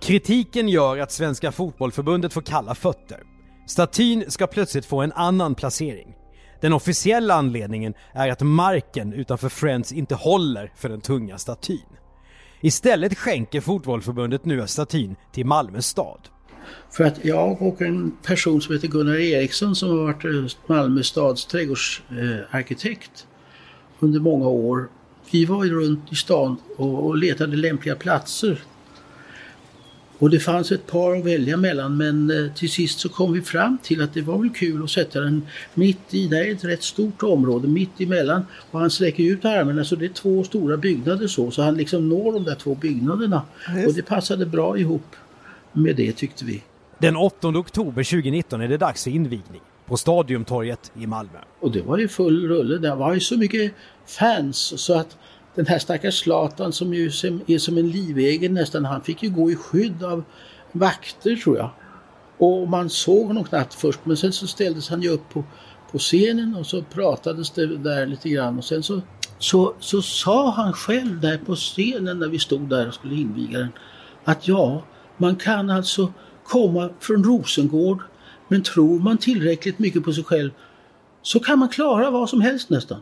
Kritiken 0.00 0.68
gör 0.68 0.98
att 0.98 1.12
Svenska 1.12 1.52
Fotbollförbundet 1.52 2.32
får 2.32 2.42
kalla 2.42 2.74
fötter. 2.74 3.22
Statyn 3.66 4.24
ska 4.28 4.46
plötsligt 4.46 4.86
få 4.86 5.00
en 5.00 5.12
annan 5.12 5.54
placering. 5.54 6.14
Den 6.60 6.72
officiella 6.72 7.34
anledningen 7.34 7.94
är 8.12 8.28
att 8.28 8.40
marken 8.40 9.12
utanför 9.12 9.48
Friends 9.48 9.92
inte 9.92 10.14
håller 10.14 10.72
för 10.76 10.88
den 10.88 11.00
tunga 11.00 11.38
statyn. 11.38 11.86
Istället 12.60 13.18
skänker 13.18 13.60
Fotbollförbundet 13.60 14.44
nu 14.44 14.66
statyn 14.66 15.16
till 15.32 15.46
Malmö 15.46 15.82
stad. 15.82 16.20
För 16.90 17.04
att 17.04 17.24
jag 17.24 17.62
och 17.62 17.82
en 17.82 18.12
person 18.22 18.62
som 18.62 18.74
heter 18.74 18.88
Gunnar 18.88 19.16
Eriksson 19.16 19.76
som 19.76 19.88
har 19.88 19.96
varit 19.96 20.24
eh, 20.24 20.58
Malmö 20.66 21.02
stads 21.02 21.46
trädgårdsarkitekt 21.46 23.26
under 23.98 24.20
många 24.20 24.48
år. 24.48 24.88
Vi 25.30 25.44
var 25.44 25.64
ju 25.64 25.80
runt 25.80 26.12
i 26.12 26.14
stan 26.14 26.56
och 26.76 27.16
letade 27.16 27.56
lämpliga 27.56 27.96
platser. 27.96 28.62
Och 30.20 30.30
det 30.30 30.40
fanns 30.40 30.72
ett 30.72 30.86
par 30.86 31.16
att 31.16 31.24
välja 31.24 31.56
mellan 31.56 31.96
men 31.96 32.30
eh, 32.30 32.52
till 32.52 32.70
sist 32.70 33.00
så 33.00 33.08
kom 33.08 33.32
vi 33.32 33.42
fram 33.42 33.78
till 33.82 34.02
att 34.02 34.14
det 34.14 34.22
var 34.22 34.38
väl 34.38 34.50
kul 34.50 34.84
att 34.84 34.90
sätta 34.90 35.20
den 35.20 35.46
mitt 35.74 36.14
i, 36.14 36.26
det 36.26 36.38
är 36.38 36.52
ett 36.52 36.64
rätt 36.64 36.82
stort 36.82 37.22
område, 37.22 37.68
mitt 37.68 38.00
emellan. 38.00 38.46
Och 38.70 38.80
han 38.80 38.90
sträcker 38.90 39.22
ut 39.22 39.44
armarna 39.44 39.84
så 39.84 39.96
det 39.96 40.04
är 40.04 40.08
två 40.08 40.44
stora 40.44 40.76
byggnader 40.76 41.26
så, 41.26 41.50
så 41.50 41.62
han 41.62 41.76
liksom 41.76 42.08
når 42.08 42.32
de 42.32 42.44
där 42.44 42.54
två 42.54 42.74
byggnaderna. 42.74 43.42
Och 43.86 43.94
det 43.94 44.02
passade 44.02 44.46
bra 44.46 44.78
ihop 44.78 45.16
med 45.72 45.96
det 45.96 46.12
tyckte 46.12 46.44
vi. 46.44 46.62
Den 46.98 47.16
8 47.16 47.48
oktober 47.48 48.04
2019 48.04 48.60
är 48.60 48.68
det 48.68 48.76
dags 48.76 49.04
för 49.04 49.10
invigning 49.10 49.60
på 49.86 49.96
Stadiumtorget 49.96 50.92
i 50.98 51.06
Malmö. 51.06 51.38
Och 51.60 51.70
det 51.72 51.82
var 51.82 51.98
ju 51.98 52.08
full 52.08 52.48
rulle. 52.48 52.78
Det 52.78 52.94
var 52.94 53.14
ju 53.14 53.20
så 53.20 53.36
mycket 53.36 53.72
fans 54.06 54.80
så 54.80 54.98
att 54.98 55.16
den 55.60 55.66
här 55.66 55.78
stackars 55.78 56.18
Zlatan 56.18 56.72
som 56.72 56.94
ju 56.94 57.06
är 57.46 57.58
som 57.58 57.78
en 57.78 57.90
livegen 57.90 58.54
nästan, 58.54 58.84
han 58.84 59.02
fick 59.02 59.22
ju 59.22 59.30
gå 59.30 59.50
i 59.50 59.56
skydd 59.56 60.04
av 60.04 60.24
vakter 60.72 61.36
tror 61.36 61.56
jag. 61.56 61.70
Och 62.38 62.68
man 62.68 62.90
såg 62.90 63.26
honom 63.26 63.44
knappt 63.44 63.74
först 63.74 64.00
men 64.04 64.16
sen 64.16 64.32
så 64.32 64.46
ställdes 64.46 64.88
han 64.88 65.02
ju 65.02 65.08
upp 65.08 65.28
på, 65.28 65.44
på 65.92 65.98
scenen 65.98 66.54
och 66.54 66.66
så 66.66 66.82
pratades 66.82 67.50
det 67.50 67.76
där 67.76 68.06
lite 68.06 68.28
grann 68.28 68.58
och 68.58 68.64
sen 68.64 68.82
så, 68.82 69.00
så, 69.38 69.74
så 69.80 70.02
sa 70.02 70.50
han 70.50 70.72
själv 70.72 71.20
där 71.20 71.38
på 71.38 71.54
scenen 71.54 72.18
när 72.18 72.28
vi 72.28 72.38
stod 72.38 72.68
där 72.68 72.88
och 72.88 72.94
skulle 72.94 73.14
inviga 73.14 73.58
den 73.58 73.72
att 74.24 74.48
ja, 74.48 74.82
man 75.16 75.36
kan 75.36 75.70
alltså 75.70 76.12
komma 76.44 76.90
från 77.00 77.24
Rosengård 77.24 78.02
men 78.48 78.62
tror 78.62 78.98
man 78.98 79.18
tillräckligt 79.18 79.78
mycket 79.78 80.04
på 80.04 80.12
sig 80.12 80.24
själv 80.24 80.50
så 81.22 81.40
kan 81.40 81.58
man 81.58 81.68
klara 81.68 82.10
vad 82.10 82.28
som 82.28 82.40
helst 82.40 82.70
nästan. 82.70 83.00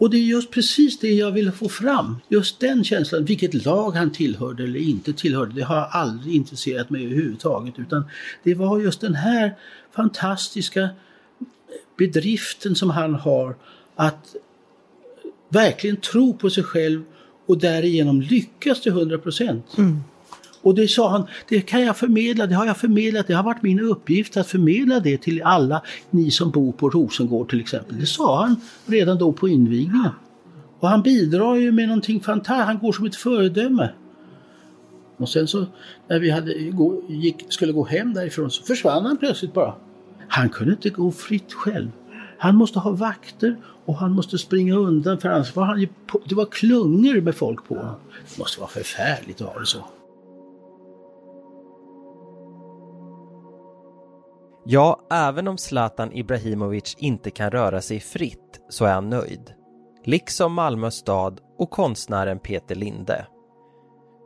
Och 0.00 0.10
det 0.10 0.16
är 0.16 0.22
just 0.22 0.50
precis 0.50 0.98
det 0.98 1.14
jag 1.14 1.32
ville 1.32 1.52
få 1.52 1.68
fram. 1.68 2.16
Just 2.28 2.60
den 2.60 2.84
känslan. 2.84 3.24
Vilket 3.24 3.64
lag 3.64 3.90
han 3.90 4.12
tillhörde 4.12 4.64
eller 4.64 4.80
inte 4.80 5.12
tillhörde, 5.12 5.54
det 5.54 5.62
har 5.62 5.76
jag 5.76 5.88
aldrig 5.90 6.34
intresserat 6.34 6.90
mig 6.90 7.04
överhuvudtaget. 7.04 7.78
Utan 7.78 8.04
det 8.42 8.54
var 8.54 8.80
just 8.80 9.00
den 9.00 9.14
här 9.14 9.54
fantastiska 9.92 10.88
bedriften 11.98 12.74
som 12.74 12.90
han 12.90 13.14
har 13.14 13.56
att 13.94 14.34
verkligen 15.48 15.96
tro 15.96 16.36
på 16.36 16.50
sig 16.50 16.64
själv 16.64 17.02
och 17.46 17.58
därigenom 17.58 18.20
lyckas 18.20 18.80
till 18.80 18.92
100 18.92 19.18
procent. 19.18 19.78
Mm. 19.78 20.00
Och 20.62 20.74
det 20.74 20.88
sa 20.88 21.10
han, 21.10 21.26
det 21.48 21.60
kan 21.60 21.82
jag 21.82 21.96
förmedla, 21.96 22.46
det 22.46 22.54
har 22.54 22.66
jag 22.66 22.76
förmedlat, 22.76 23.26
det 23.26 23.34
har 23.34 23.42
varit 23.42 23.62
min 23.62 23.80
uppgift 23.80 24.36
att 24.36 24.46
förmedla 24.46 25.00
det 25.00 25.18
till 25.18 25.42
alla 25.42 25.82
ni 26.10 26.30
som 26.30 26.50
bor 26.50 26.72
på 26.72 26.90
Rosengård 26.90 27.50
till 27.50 27.60
exempel. 27.60 28.00
Det 28.00 28.06
sa 28.06 28.42
han 28.42 28.56
redan 28.86 29.18
då 29.18 29.32
på 29.32 29.48
invigningen. 29.48 30.10
Och 30.80 30.88
han 30.88 31.02
bidrar 31.02 31.54
ju 31.54 31.72
med 31.72 31.88
någonting 31.88 32.20
fantastiskt, 32.20 32.66
han 32.66 32.78
går 32.78 32.92
som 32.92 33.06
ett 33.06 33.16
föredöme. 33.16 33.90
Och 35.16 35.28
sen 35.28 35.48
så 35.48 35.66
när 36.08 36.18
vi 36.18 36.30
hade, 36.30 36.52
gick, 37.08 37.46
skulle 37.48 37.72
gå 37.72 37.84
hem 37.84 38.14
därifrån 38.14 38.50
så 38.50 38.62
försvann 38.62 39.06
han 39.06 39.16
plötsligt 39.16 39.54
bara. 39.54 39.74
Han 40.28 40.48
kunde 40.48 40.72
inte 40.72 40.90
gå 40.90 41.12
fritt 41.12 41.52
själv. 41.52 41.90
Han 42.38 42.56
måste 42.56 42.78
ha 42.78 42.90
vakter 42.90 43.56
och 43.84 43.96
han 43.96 44.12
måste 44.12 44.38
springa 44.38 44.74
undan 44.74 45.18
för 45.18 45.28
annars 45.28 45.56
var 45.56 45.64
han 45.64 45.80
ju 45.80 45.88
på, 46.06 46.20
det 46.24 46.34
var 46.34 46.46
klungor 46.46 47.20
med 47.20 47.34
folk 47.34 47.68
på 47.68 47.74
honom. 47.74 47.94
Det 48.30 48.38
måste 48.38 48.60
vara 48.60 48.70
förfärligt 48.70 49.40
att 49.40 49.48
ha 49.48 49.60
det 49.60 49.66
så. 49.66 49.84
Ja, 54.64 55.00
även 55.10 55.48
om 55.48 55.58
Zlatan 55.58 56.12
Ibrahimovic 56.12 56.96
inte 56.98 57.30
kan 57.30 57.50
röra 57.50 57.80
sig 57.80 58.00
fritt 58.00 58.60
så 58.68 58.84
är 58.84 58.92
han 58.92 59.10
nöjd. 59.10 59.54
Liksom 60.04 60.52
Malmö 60.52 60.90
stad 60.90 61.40
och 61.58 61.70
konstnären 61.70 62.38
Peter 62.38 62.74
Linde. 62.74 63.26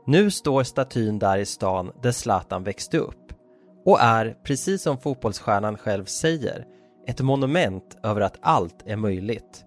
Nu 0.06 0.30
står 0.30 0.62
statyn 0.62 1.18
där 1.18 1.38
i 1.38 1.46
stan 1.46 1.92
där 2.02 2.12
Zlatan 2.12 2.64
växte 2.64 2.98
upp 2.98 3.32
och 3.84 4.00
är, 4.00 4.36
precis 4.44 4.82
som 4.82 4.98
fotbollsstjärnan 4.98 5.76
själv 5.76 6.04
säger, 6.04 6.66
ett 7.06 7.20
monument 7.20 7.96
över 8.02 8.20
att 8.20 8.38
allt 8.40 8.82
är 8.86 8.96
möjligt. 8.96 9.64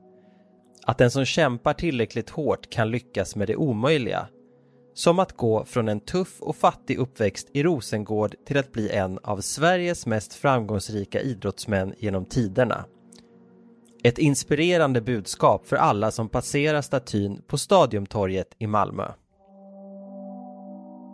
Att 0.85 0.97
den 0.97 1.11
som 1.11 1.25
kämpar 1.25 1.73
tillräckligt 1.73 2.29
hårt 2.29 2.69
kan 2.69 2.91
lyckas 2.91 3.35
med 3.35 3.47
det 3.47 3.55
omöjliga 3.55 4.27
som 4.97 5.19
att 5.19 5.37
gå 5.37 5.65
från 5.65 5.87
en 5.87 5.99
tuff 5.99 6.41
och 6.41 6.55
fattig 6.55 6.97
uppväxt 6.97 7.47
i 7.53 7.63
Rosengård 7.63 8.35
till 8.45 8.57
att 8.57 8.71
bli 8.71 8.89
en 8.89 9.19
av 9.23 9.41
Sveriges 9.41 10.05
mest 10.05 10.33
framgångsrika 10.33 11.21
idrottsmän 11.21 11.93
genom 11.97 12.25
tiderna. 12.25 12.85
Ett 14.03 14.17
inspirerande 14.17 15.01
budskap 15.01 15.67
för 15.67 15.75
alla 15.75 16.11
som 16.11 16.29
passerar 16.29 16.81
statyn 16.81 17.41
på 17.47 17.57
Stadiumtorget 17.57 18.55
i 18.59 18.67
Malmö. 18.67 19.11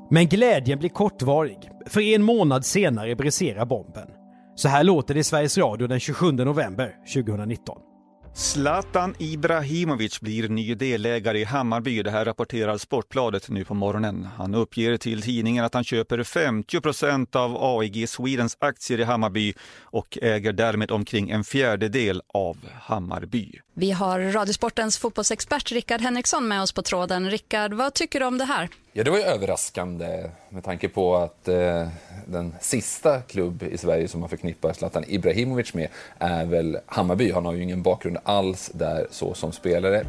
Men 0.10 0.28
glädjen 0.28 0.80
blir 0.80 0.90
kortvarig, 0.90 1.70
för 1.86 2.02
en 2.02 2.24
månad 2.24 2.66
senare 2.66 3.16
briserar 3.16 3.66
bomben. 3.66 4.08
Så 4.56 4.68
här 4.68 4.84
låter 4.84 5.14
det 5.14 5.20
i 5.20 5.24
Sveriges 5.24 5.58
Radio 5.58 5.88
den 5.88 6.00
27 6.00 6.32
november 6.32 6.96
2019. 7.14 7.93
Zlatan 8.36 9.16
Ibrahimovic 9.20 10.22
blir 10.22 10.50
ny 10.50 10.76
delägare 10.76 11.40
i 11.40 11.44
Hammarby. 11.44 12.04
Det 12.04 12.12
här 12.12 12.26
rapporterar 12.26 12.78
Sportbladet 12.78 13.50
nu 13.50 13.66
på 13.66 13.74
morgonen. 13.74 14.28
Han 14.38 14.56
uppger 14.56 14.98
till 14.98 15.22
tidningen 15.22 15.66
att 15.66 15.74
han 15.74 15.84
köper 15.84 16.24
50 16.24 16.82
procent 16.82 17.36
av 17.36 17.58
AIG 17.60 18.10
Swedens 18.10 18.58
aktier 18.60 19.00
i 19.00 19.04
Hammarby 19.04 19.54
och 19.82 20.18
äger 20.22 20.54
därmed 20.54 20.92
omkring 20.92 21.30
en 21.30 21.44
fjärdedel 21.44 22.22
av 22.34 22.58
Hammarby. 22.82 23.52
Vi 23.74 23.92
har 23.92 24.20
Radiosportens 24.20 24.98
fotbollsexpert 24.98 25.72
Rickard 25.72 26.02
Henriksson 26.02 26.48
med 26.48 26.62
oss 26.62 26.72
på 26.72 26.82
tråden. 26.82 27.32
Rickard, 27.32 27.74
vad 27.74 27.94
tycker 27.94 28.20
du 28.20 28.26
om 28.26 28.38
det 28.38 28.46
här? 28.46 28.70
Ja, 28.96 29.04
det 29.04 29.12
var 29.12 29.18
ju 29.18 29.24
överraskande 29.24 30.30
med 30.50 30.64
tanke 30.64 30.90
på 30.90 31.16
att 31.16 31.48
eh, 31.48 31.88
den 32.26 32.56
sista 32.62 33.22
klubb 33.22 33.64
i 33.64 33.78
Sverige 33.78 34.08
som 34.08 34.20
man 34.20 34.30
förknippar 34.30 34.74
Zlatan 34.74 35.04
Ibrahimovic 35.08 35.74
med 35.74 35.88
är 36.20 36.46
väl 36.46 36.78
Hammarby. 36.86 37.32
Han 37.32 37.46
har 37.46 37.54
ju 37.54 37.64
ingen 37.64 37.84
bakgrund 37.84 38.18
alls 38.24 38.72
där 38.74 39.08
så 39.12 39.34
som 39.34 39.52
spelare. 39.52 40.06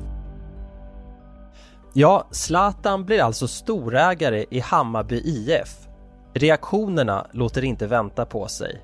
Ja, 1.94 2.28
Zlatan 2.30 3.04
blir 3.04 3.22
alltså 3.22 3.48
storägare 3.48 4.44
i 4.50 4.60
Hammarby 4.60 5.16
IF. 5.16 5.88
Reaktionerna 6.34 7.26
låter 7.32 7.64
inte 7.64 7.86
vänta 7.86 8.26
på 8.26 8.48
sig. 8.48 8.82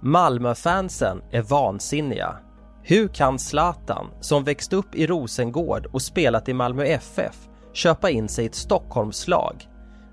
Malmöfansen 0.00 1.22
är 1.30 1.42
vansinniga. 1.42 2.36
Hur 2.82 3.08
kan 3.08 3.38
Zlatan, 3.38 4.06
som 4.20 4.44
växt 4.44 4.72
upp 4.72 4.94
i 4.94 5.06
Rosengård 5.06 5.86
och 5.86 6.02
spelat 6.02 6.48
i 6.48 6.52
Malmö 6.52 6.84
FF, 6.84 7.47
köpa 7.72 8.10
in 8.10 8.28
sig 8.28 8.44
i 8.44 8.46
ett 8.46 8.54
Stockholmslag? 8.54 9.68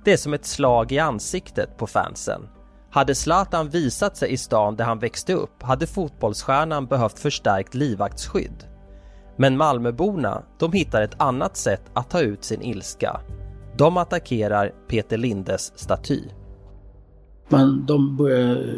Det 0.05 0.13
är 0.13 0.17
som 0.17 0.33
ett 0.33 0.45
slag 0.45 0.91
i 0.91 0.99
ansiktet 0.99 1.77
på 1.77 1.87
fansen. 1.87 2.41
Hade 2.91 3.15
Zlatan 3.15 3.69
visat 3.69 4.17
sig 4.17 4.31
i 4.31 4.37
stan 4.37 4.75
där 4.75 4.85
han 4.85 4.99
växte 4.99 5.33
upp 5.33 5.63
hade 5.63 5.87
fotbollsstjärnan 5.87 6.85
behövt 6.85 7.19
förstärkt 7.19 7.73
livvaktsskydd. 7.73 8.63
Men 9.37 9.57
Malmöborna, 9.57 10.43
de 10.59 10.71
hittar 10.71 11.01
ett 11.01 11.21
annat 11.21 11.57
sätt 11.57 11.81
att 11.93 12.09
ta 12.09 12.19
ut 12.19 12.43
sin 12.43 12.61
ilska. 12.61 13.21
De 13.77 13.97
attackerar 13.97 14.71
Peter 14.87 15.17
Lindes 15.17 15.79
staty. 15.79 16.21
Man, 17.49 17.85
de 17.85 18.17
börjar 18.17 18.55
eh, 18.55 18.73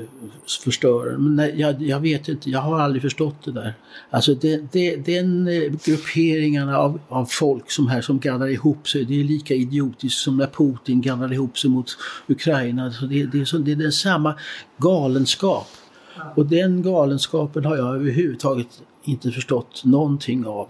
förstöra. 0.63 1.17
Men 1.17 1.35
nej, 1.35 1.53
jag, 1.57 1.81
jag, 1.81 1.99
vet 1.99 2.27
inte, 2.27 2.49
jag 2.49 2.59
har 2.59 2.79
aldrig 2.79 3.01
förstått 3.01 3.35
det 3.45 3.51
där. 3.51 3.73
Alltså 4.09 4.35
det, 4.35 4.71
det, 4.71 4.95
den 4.95 5.47
eh, 5.47 5.71
grupperingarna 5.85 6.77
av, 6.77 6.99
av 7.09 7.25
folk 7.25 7.71
som 7.71 7.87
här 7.87 8.01
som 8.01 8.19
gaddar 8.19 8.47
ihop 8.47 8.87
sig, 8.87 9.05
det 9.05 9.19
är 9.19 9.23
lika 9.23 9.53
idiotiskt 9.53 10.19
som 10.19 10.37
när 10.37 10.47
Putin 10.47 11.01
gaddar 11.01 11.33
ihop 11.33 11.57
sig 11.57 11.69
mot 11.69 11.97
Ukraina. 12.27 12.91
Så 12.91 13.05
det, 13.05 13.25
det, 13.25 13.41
är, 13.41 13.45
så, 13.45 13.57
det 13.57 13.71
är 13.71 13.75
den 13.75 13.91
samma 13.91 14.35
galenskap. 14.77 15.67
Och 16.35 16.45
den 16.45 16.81
galenskapen 16.81 17.65
har 17.65 17.77
jag 17.77 17.95
överhuvudtaget 17.95 18.67
inte 19.03 19.31
förstått 19.31 19.81
någonting 19.85 20.45
av. 20.45 20.69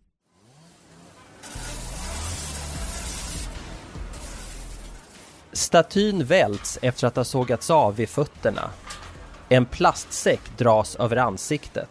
Statyn 5.53 6.23
välts 6.23 6.79
efter 6.81 7.07
att 7.07 7.15
ha 7.15 7.23
sågats 7.23 7.69
av 7.69 7.95
vid 7.95 8.09
fötterna. 8.09 8.69
En 9.49 9.65
plastsäck 9.65 10.57
dras 10.57 10.95
över 10.95 11.15
ansiktet. 11.15 11.89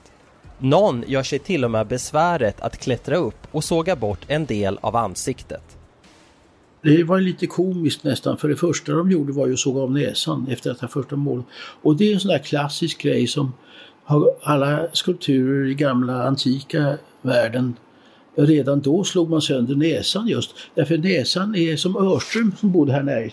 Någon 0.58 1.04
gör 1.06 1.22
sig 1.22 1.38
till 1.38 1.64
och 1.64 1.70
med 1.70 1.86
besväret 1.86 2.60
att 2.60 2.78
klättra 2.78 3.16
upp 3.16 3.46
och 3.50 3.64
såga 3.64 3.96
bort 3.96 4.24
en 4.26 4.46
del 4.46 4.78
av 4.80 4.96
ansiktet. 4.96 5.62
Det 6.82 7.04
var 7.04 7.20
lite 7.20 7.46
komiskt 7.46 8.04
nästan, 8.04 8.36
för 8.36 8.48
det 8.48 8.56
första 8.56 8.92
de 8.92 9.10
gjorde 9.10 9.32
var 9.32 9.46
ju 9.46 9.52
att 9.52 9.58
såga 9.58 9.80
av 9.80 9.92
näsan 9.92 10.46
efter 10.50 10.70
att 10.70 10.80
ha 10.80 10.88
första 10.88 11.16
målet. 11.16 11.46
Och 11.82 11.96
det 11.96 12.10
är 12.10 12.14
en 12.14 12.20
sån 12.20 12.30
där 12.30 12.38
klassisk 12.38 13.02
grej 13.02 13.26
som 13.26 13.52
har 14.04 14.34
alla 14.42 14.88
skulpturer 14.92 15.70
i 15.70 15.74
gamla 15.74 16.22
antika 16.22 16.98
världen 17.22 17.76
Redan 18.34 18.80
då 18.80 19.04
slog 19.04 19.30
man 19.30 19.42
sönder 19.42 19.74
näsan 19.74 20.28
just, 20.28 20.54
därför 20.74 20.98
näsan 20.98 21.54
är 21.54 21.76
som 21.76 21.96
Örström 21.96 22.52
som 22.60 22.72
bodde 22.72 22.92
här 22.92 23.02
nära. 23.02 23.30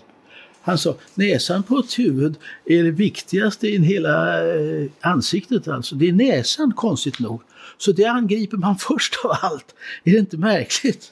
Han 0.67 0.77
sa 0.77 0.95
näsan 1.13 1.63
på 1.63 1.77
ett 1.77 1.99
huvud 1.99 2.35
är 2.65 2.83
det 2.83 2.91
viktigaste 2.91 3.67
i 3.67 3.77
hela 3.77 4.45
eh, 4.55 4.89
ansiktet 5.01 5.67
alltså. 5.67 5.95
Det 5.95 6.09
är 6.09 6.13
näsan 6.13 6.73
konstigt 6.75 7.19
nog. 7.19 7.41
Så 7.77 7.91
det 7.91 8.05
angriper 8.05 8.57
man 8.57 8.75
först 8.79 9.13
av 9.25 9.31
allt. 9.41 9.75
Är 10.03 10.11
det 10.11 10.17
inte 10.17 10.37
märkligt? 10.37 11.11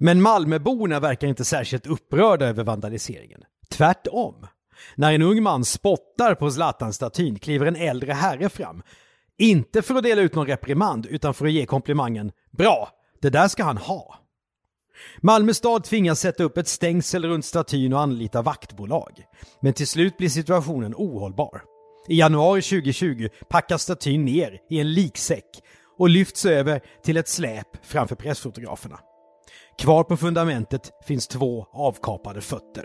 Men 0.00 0.22
Malmöborna 0.22 1.00
verkar 1.00 1.28
inte 1.28 1.44
särskilt 1.44 1.86
upprörda 1.86 2.46
över 2.46 2.64
vandaliseringen. 2.64 3.40
Tvärtom. 3.70 4.46
När 4.94 5.12
en 5.12 5.22
ung 5.22 5.42
man 5.42 5.64
spottar 5.64 6.34
på 6.34 6.50
Zlatan-statyn 6.50 7.38
kliver 7.38 7.66
en 7.66 7.76
äldre 7.76 8.12
herre 8.12 8.48
fram. 8.48 8.82
Inte 9.38 9.82
för 9.82 9.94
att 9.94 10.02
dela 10.02 10.22
ut 10.22 10.34
någon 10.34 10.46
reprimand 10.46 11.06
utan 11.06 11.34
för 11.34 11.46
att 11.46 11.52
ge 11.52 11.66
komplimangen 11.66 12.32
“Bra, 12.50 12.90
det 13.22 13.30
där 13.30 13.48
ska 13.48 13.64
han 13.64 13.78
ha”. 13.78 14.27
Malmö 15.22 15.54
stad 15.54 15.84
tvingas 15.84 16.20
sätta 16.20 16.44
upp 16.44 16.58
ett 16.58 16.68
stängsel 16.68 17.24
runt 17.24 17.44
statyn 17.44 17.92
och 17.92 18.00
anlita 18.00 18.42
vaktbolag. 18.42 19.24
Men 19.60 19.72
till 19.72 19.86
slut 19.86 20.16
blir 20.16 20.28
situationen 20.28 20.94
ohållbar. 20.96 21.62
I 22.08 22.18
januari 22.18 22.62
2020 22.62 23.28
packas 23.48 23.82
statyn 23.82 24.24
ner 24.24 24.58
i 24.70 24.80
en 24.80 24.92
liksäck 24.92 25.62
och 25.98 26.08
lyfts 26.08 26.44
över 26.44 26.80
till 27.04 27.16
ett 27.16 27.28
släp 27.28 27.86
framför 27.86 28.16
pressfotograferna. 28.16 28.98
Kvar 29.78 30.04
på 30.04 30.16
fundamentet 30.16 30.90
finns 31.06 31.28
två 31.28 31.66
avkapade 31.72 32.40
fötter. 32.40 32.84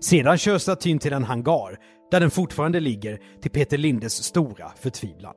Sedan 0.00 0.38
körs 0.38 0.62
statyn 0.62 0.98
till 0.98 1.12
en 1.12 1.24
hangar 1.24 1.78
där 2.10 2.20
den 2.20 2.30
fortfarande 2.30 2.80
ligger 2.80 3.20
till 3.42 3.50
Peter 3.50 3.78
Lindes 3.78 4.24
stora 4.24 4.72
förtvivlan. 4.80 5.34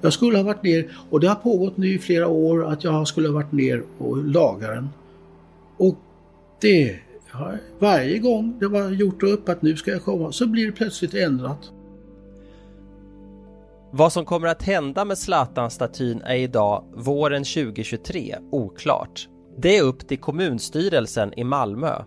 Jag 0.00 0.12
skulle 0.12 0.36
ha 0.36 0.44
varit 0.44 0.62
ner, 0.62 0.96
och 1.10 1.20
det 1.20 1.28
har 1.28 1.34
pågått 1.34 1.76
nu 1.76 1.94
i 1.94 1.98
flera 1.98 2.28
år, 2.28 2.66
att 2.66 2.84
jag 2.84 3.08
skulle 3.08 3.28
ha 3.28 3.34
varit 3.34 3.52
ner 3.52 3.82
och 3.98 4.24
lagat 4.24 4.70
den. 4.70 4.88
Och 5.76 5.96
det, 6.60 6.96
varje 7.78 8.18
gång 8.18 8.56
det 8.60 8.68
var 8.68 8.90
gjort 8.90 9.22
upp 9.22 9.48
att 9.48 9.62
nu 9.62 9.76
ska 9.76 9.90
jag 9.90 10.04
komma, 10.04 10.32
så 10.32 10.46
blir 10.46 10.66
det 10.66 10.72
plötsligt 10.72 11.14
ändrat. 11.14 11.70
Vad 13.90 14.12
som 14.12 14.24
kommer 14.24 14.48
att 14.48 14.62
hända 14.62 15.04
med 15.04 15.18
Zlatan-statyn 15.18 16.22
är 16.22 16.36
idag, 16.36 16.84
våren 16.94 17.44
2023, 17.44 18.36
oklart. 18.50 19.28
Det 19.58 19.76
är 19.76 19.82
upp 19.82 20.08
till 20.08 20.18
kommunstyrelsen 20.18 21.38
i 21.38 21.44
Malmö. 21.44 22.02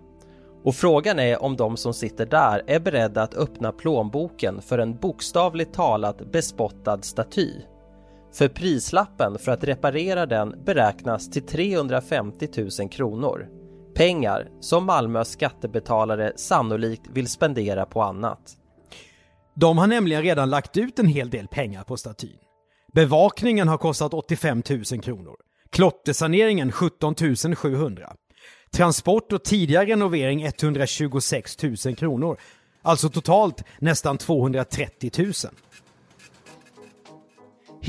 Och 0.64 0.76
frågan 0.76 1.20
är 1.20 1.44
om 1.44 1.56
de 1.56 1.78
som 1.78 1.94
sitter 1.94 2.26
där 2.26 2.62
är 2.68 2.80
beredda 2.80 3.22
att 3.22 3.34
öppna 3.34 3.72
plånboken 3.72 4.62
för 4.62 4.78
en 4.78 4.96
bokstavligt 4.96 5.74
talat 5.74 6.32
bespottad 6.32 7.02
staty. 7.02 7.52
För 8.34 8.48
prislappen 8.48 9.38
för 9.40 9.52
att 9.52 9.64
reparera 9.64 10.26
den 10.26 10.64
beräknas 10.66 11.30
till 11.30 11.46
350 11.46 12.48
000 12.80 12.90
kronor. 12.90 13.48
Pengar 13.96 14.50
som 14.60 14.86
Malmös 14.86 15.32
skattebetalare 15.32 16.34
sannolikt 16.36 17.08
vill 17.14 17.28
spendera 17.28 17.86
på 17.86 18.02
annat. 18.02 18.56
De 19.56 19.78
har 19.78 19.88
nämligen 19.88 20.22
redan 20.22 20.50
lagt 20.50 20.78
ut 20.78 21.00
en 21.00 21.08
hel 21.08 21.30
del 21.30 21.48
pengar 21.48 21.84
på 21.84 21.98
statyn. 21.98 22.38
Bevakningen 22.94 23.68
har 23.68 23.78
kostat 23.78 24.14
85 24.14 24.64
000 24.70 25.02
kronor. 25.02 25.36
Klottersaneringen 25.70 26.72
17 26.72 27.16
700. 27.56 28.14
Transport 28.72 29.34
och 29.34 29.44
tidigare 29.44 29.86
renovering 29.86 30.44
126 30.44 31.58
000 31.86 31.96
kronor. 31.96 32.40
Alltså 32.82 33.10
totalt 33.10 33.64
nästan 33.80 34.18
230 34.18 35.12
000. 35.18 35.34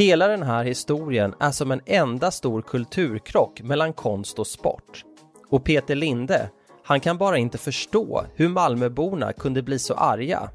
Hela 0.00 0.28
den 0.28 0.42
här 0.42 0.64
historien 0.64 1.34
är 1.40 1.50
som 1.50 1.70
en 1.70 1.80
enda 1.86 2.30
stor 2.30 2.62
kulturkrock 2.62 3.62
mellan 3.62 3.92
konst 3.92 4.38
och 4.38 4.46
sport. 4.46 5.04
Och 5.48 5.64
Peter 5.64 5.94
Linde, 5.94 6.50
han 6.84 7.00
kan 7.00 7.18
bara 7.18 7.38
inte 7.38 7.58
förstå 7.58 8.24
hur 8.34 8.48
Malmöborna 8.48 9.32
kunde 9.32 9.62
bli 9.62 9.78
så 9.78 9.94
arga. 9.94 10.48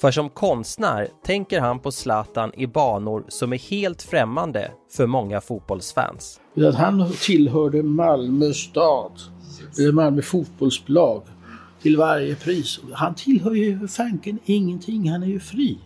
För 0.00 0.10
som 0.10 0.30
konstnär 0.30 1.08
tänker 1.24 1.60
han 1.60 1.78
på 1.78 1.92
Zlatan 1.92 2.52
i 2.54 2.66
banor 2.66 3.24
som 3.28 3.52
är 3.52 3.58
helt 3.58 4.02
främmande 4.02 4.70
för 4.90 5.06
många 5.06 5.40
fotbollsfans. 5.40 6.40
Han 6.76 7.12
tillhörde 7.20 7.82
Malmö 7.82 8.52
stad, 8.52 9.12
eller 9.78 9.92
Malmö 9.92 10.22
fotbollslag, 10.22 11.22
till 11.82 11.96
varje 11.96 12.34
pris. 12.34 12.80
Han 12.92 13.14
tillhör 13.14 13.54
ju 13.54 13.78
för 13.78 13.86
fanken 13.86 14.38
ingenting, 14.44 15.10
han 15.10 15.22
är 15.22 15.26
ju 15.26 15.40
fri. 15.40 15.78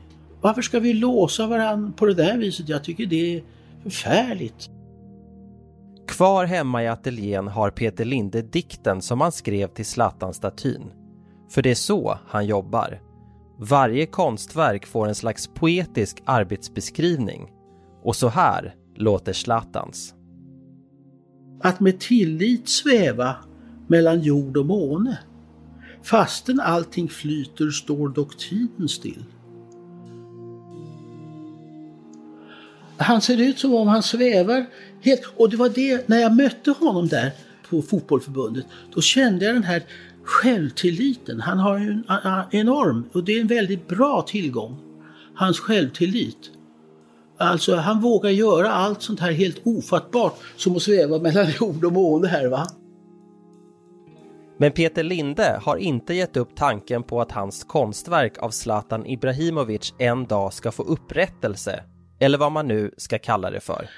Varför 0.43 0.63
ska 0.63 0.81
vi 0.81 0.93
låsa 0.93 1.47
varandra 1.47 1.93
på 1.97 2.07
det 2.07 2.15
där 2.15 2.39
viset? 2.39 2.69
Jag 2.69 2.85
tycker 2.85 3.07
det 3.07 3.37
är 3.37 3.43
förfärligt. 3.83 4.71
Kvar 6.09 6.45
hemma 6.45 6.83
i 6.83 6.89
ateljén 6.89 7.49
har 7.49 7.71
Peter 7.71 8.05
Linde 8.05 8.43
dikten 8.43 9.03
som 9.03 9.21
han 9.21 9.33
skrev 9.33 9.69
till 9.69 9.85
Zlatan-statyn. 9.85 10.83
För 11.51 11.63
det 11.63 11.71
är 11.71 11.75
så 11.75 12.19
han 12.27 12.47
jobbar. 12.47 13.01
Varje 13.59 14.07
konstverk 14.07 14.87
får 14.87 15.09
en 15.09 15.15
slags 15.15 15.47
poetisk 15.47 16.23
arbetsbeskrivning. 16.25 17.51
Och 18.03 18.17
så 18.17 18.29
här 18.29 18.75
låter 18.97 19.33
Zlatans. 19.33 20.15
Att 21.63 21.81
med 21.81 22.01
tillit 22.01 22.69
sväva 22.69 23.37
mellan 23.87 24.21
jord 24.21 24.57
och 24.57 24.67
måne. 24.67 25.19
Fastän 26.03 26.61
allting 26.61 27.09
flyter 27.09 27.71
står 27.71 28.09
dock 28.09 28.37
tiden 28.37 28.89
still. 28.89 29.25
Han 32.97 33.21
ser 33.21 33.41
ut 33.41 33.59
som 33.59 33.75
om 33.75 33.89
han 33.89 34.03
svävar 34.03 34.67
helt. 35.01 35.23
Och 35.37 35.51
det 35.51 35.57
var 35.57 35.69
det, 35.69 36.09
när 36.09 36.19
jag 36.19 36.37
mötte 36.37 36.71
honom 36.71 37.09
där 37.09 37.33
på 37.71 37.83
fotbollförbundet, 37.83 38.67
då 38.95 39.01
kände 39.01 39.45
jag 39.45 39.55
den 39.55 39.65
här 39.65 39.83
självtilliten. 40.25 41.41
Han 41.41 41.59
har 41.59 41.79
ju 41.79 41.91
en 41.91 42.05
enorm, 42.51 43.05
och 43.13 43.25
det 43.25 43.33
är 43.37 43.41
en 43.41 43.47
väldigt 43.47 43.89
bra 43.89 44.23
tillgång. 44.23 44.77
hans 45.35 45.61
självtillit. 45.61 46.51
Alltså 47.39 47.77
han 47.77 48.01
vågar 48.01 48.31
göra 48.31 48.73
allt 48.73 49.03
sånt 49.03 49.21
här 49.21 49.33
helt 49.33 49.61
ofattbart 49.65 50.39
som 50.57 50.77
att 50.77 50.83
sväva 50.83 51.19
mellan 51.19 51.47
jord 51.61 51.85
och 51.85 51.93
måne 51.93 52.29
här 52.29 52.49
va. 52.49 52.67
Men 54.59 54.73
Peter 54.73 55.03
Linde 55.03 55.61
har 55.63 55.77
inte 55.77 56.15
gett 56.15 56.37
upp 56.37 56.57
tanken 56.57 57.03
på 57.03 57.21
att 57.21 57.33
hans 57.33 57.65
konstverk 57.65 58.39
av 58.39 58.51
Zlatan 58.51 59.07
Ibrahimovic 59.07 59.95
en 59.99 60.27
dag 60.27 60.53
ska 60.53 60.73
få 60.73 60.83
upprättelse, 60.83 61.85
eller 62.23 62.39
vad 62.39 62.53
man 62.53 62.69
nu 62.69 62.91
ska 62.97 63.19
kalla 63.19 63.51
det 63.51 63.61
för. 63.61 63.89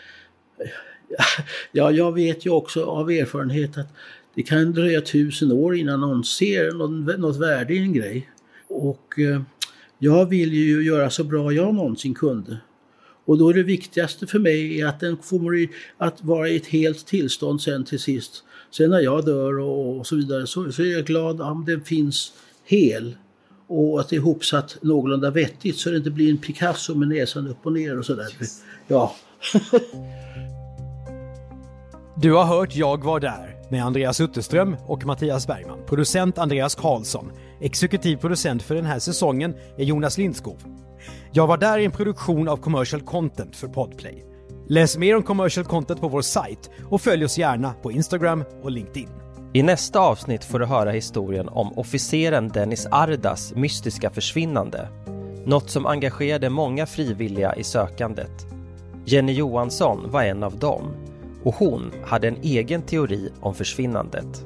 Ja, 1.73 1.91
jag 1.91 2.13
vet 2.13 2.47
ju 2.47 2.51
också 2.51 2.85
av 2.85 3.11
erfarenhet 3.11 3.79
att 3.79 3.89
det 4.35 4.43
kan 4.43 4.73
dröja 4.73 5.01
tusen 5.01 5.53
år 5.53 5.77
innan 5.77 6.01
någon 6.01 6.25
ser 6.25 6.73
något, 6.73 7.19
något 7.19 7.41
värde 7.41 7.75
i 7.75 7.79
en 7.79 7.93
grej. 7.93 8.31
Och 8.69 9.19
eh, 9.19 9.43
jag 9.99 10.27
vill 10.27 10.55
ju 10.55 10.83
göra 10.83 11.11
så 11.11 11.25
bra 11.25 11.53
jag 11.53 11.75
någonsin 11.75 12.15
kunde. 12.15 12.59
Och 13.25 13.39
då 13.39 13.49
är 13.49 13.55
det 13.55 13.63
viktigaste 13.63 14.27
för 14.27 14.39
mig 14.39 14.83
att 14.83 15.01
den 15.01 15.17
kommer 15.17 15.69
att 15.99 16.25
vara 16.25 16.49
i 16.49 16.57
ett 16.57 16.67
helt 16.67 17.07
tillstånd 17.07 17.63
sen 17.63 17.85
till 17.85 18.01
sist. 18.01 18.45
Sen 18.71 18.91
när 18.91 19.01
jag 19.01 19.25
dör 19.25 19.59
och, 19.59 19.99
och 19.99 20.07
så 20.07 20.17
vidare 20.17 20.47
så, 20.47 20.73
så, 20.73 20.83
är 20.83 20.93
jag 20.93 21.05
glad 21.05 21.41
om 21.41 21.65
den 21.65 21.81
finns 21.81 22.33
hel 22.65 23.17
och 23.67 24.01
att 24.01 24.09
det 24.09 24.17
är 24.17 24.21
ihopsatt 24.21 24.77
någorlunda 24.83 25.31
vettigt 25.31 25.77
så 25.77 25.91
det 25.91 25.97
inte 25.97 26.11
blir 26.11 26.31
en 26.31 26.39
Picasso 26.39 26.95
med 26.95 27.09
näsan 27.09 27.49
upp 27.49 27.67
och 27.67 27.73
ner 27.73 27.99
och 27.99 28.07
sådär. 28.07 28.29
Ja. 28.89 29.15
Du 32.17 32.33
har 32.33 32.45
hört 32.45 32.77
Jag 32.77 33.05
var 33.05 33.21
där 33.21 33.57
med 33.71 33.85
Andreas 33.85 34.21
Utterström 34.21 34.77
och 34.87 35.07
Mattias 35.07 35.47
Bergman. 35.47 35.79
Producent 35.87 36.39
Andreas 36.39 36.75
Karlsson. 36.75 37.31
Exekutiv 37.61 38.17
producent 38.17 38.63
för 38.63 38.75
den 38.75 38.85
här 38.85 38.99
säsongen 38.99 39.55
är 39.79 39.85
Jonas 39.85 40.19
Lindskov. 40.19 40.57
Jag 41.33 41.47
var 41.47 41.59
där 41.59 41.79
i 41.79 41.85
en 41.85 41.91
produktion 41.91 42.49
av 42.49 42.57
Commercial 42.57 43.03
Content 43.03 43.57
för 43.57 43.69
Podplay. 43.69 44.25
Läs 44.69 44.99
mer 44.99 45.17
om 45.17 45.23
Commercial 45.23 45.67
Content 45.67 46.01
på 46.01 46.09
vår 46.09 46.23
sajt 46.23 46.71
och 46.85 47.01
följ 47.01 47.25
oss 47.25 47.39
gärna 47.39 47.73
på 47.73 47.93
Instagram 47.93 48.45
och 48.63 48.71
LinkedIn. 48.71 49.24
I 49.57 49.63
nästa 49.63 50.01
avsnitt 50.01 50.45
får 50.45 50.59
du 50.59 50.67
höra 50.67 50.91
historien 50.91 51.49
om 51.49 51.79
officeren 51.79 52.49
Dennis 52.49 52.87
Ardas 52.91 53.55
mystiska 53.55 54.11
försvinnande. 54.11 54.89
Något 55.45 55.71
som 55.71 55.87
engagerade 55.87 56.51
många 56.51 56.87
frivilliga 56.87 57.55
i 57.55 57.65
sökandet. 57.65 58.47
Jenny 59.05 59.33
Johansson 59.33 60.11
var 60.11 60.23
en 60.23 60.43
av 60.43 60.59
dem 60.59 60.83
och 61.45 61.55
hon 61.55 61.93
hade 62.05 62.29
en 62.29 62.37
egen 62.43 62.83
teori 62.83 63.33
om 63.41 63.55
försvinnandet. 63.55 64.45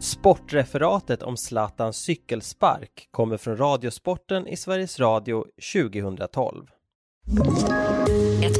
Sportreferatet 0.00 1.22
om 1.22 1.36
Zlatans 1.36 1.96
cykelspark 1.96 3.08
kommer 3.10 3.36
från 3.36 3.56
Radiosporten 3.56 4.46
i 4.46 4.56
Sveriges 4.56 5.00
Radio 5.00 5.44
2012. 5.72 6.66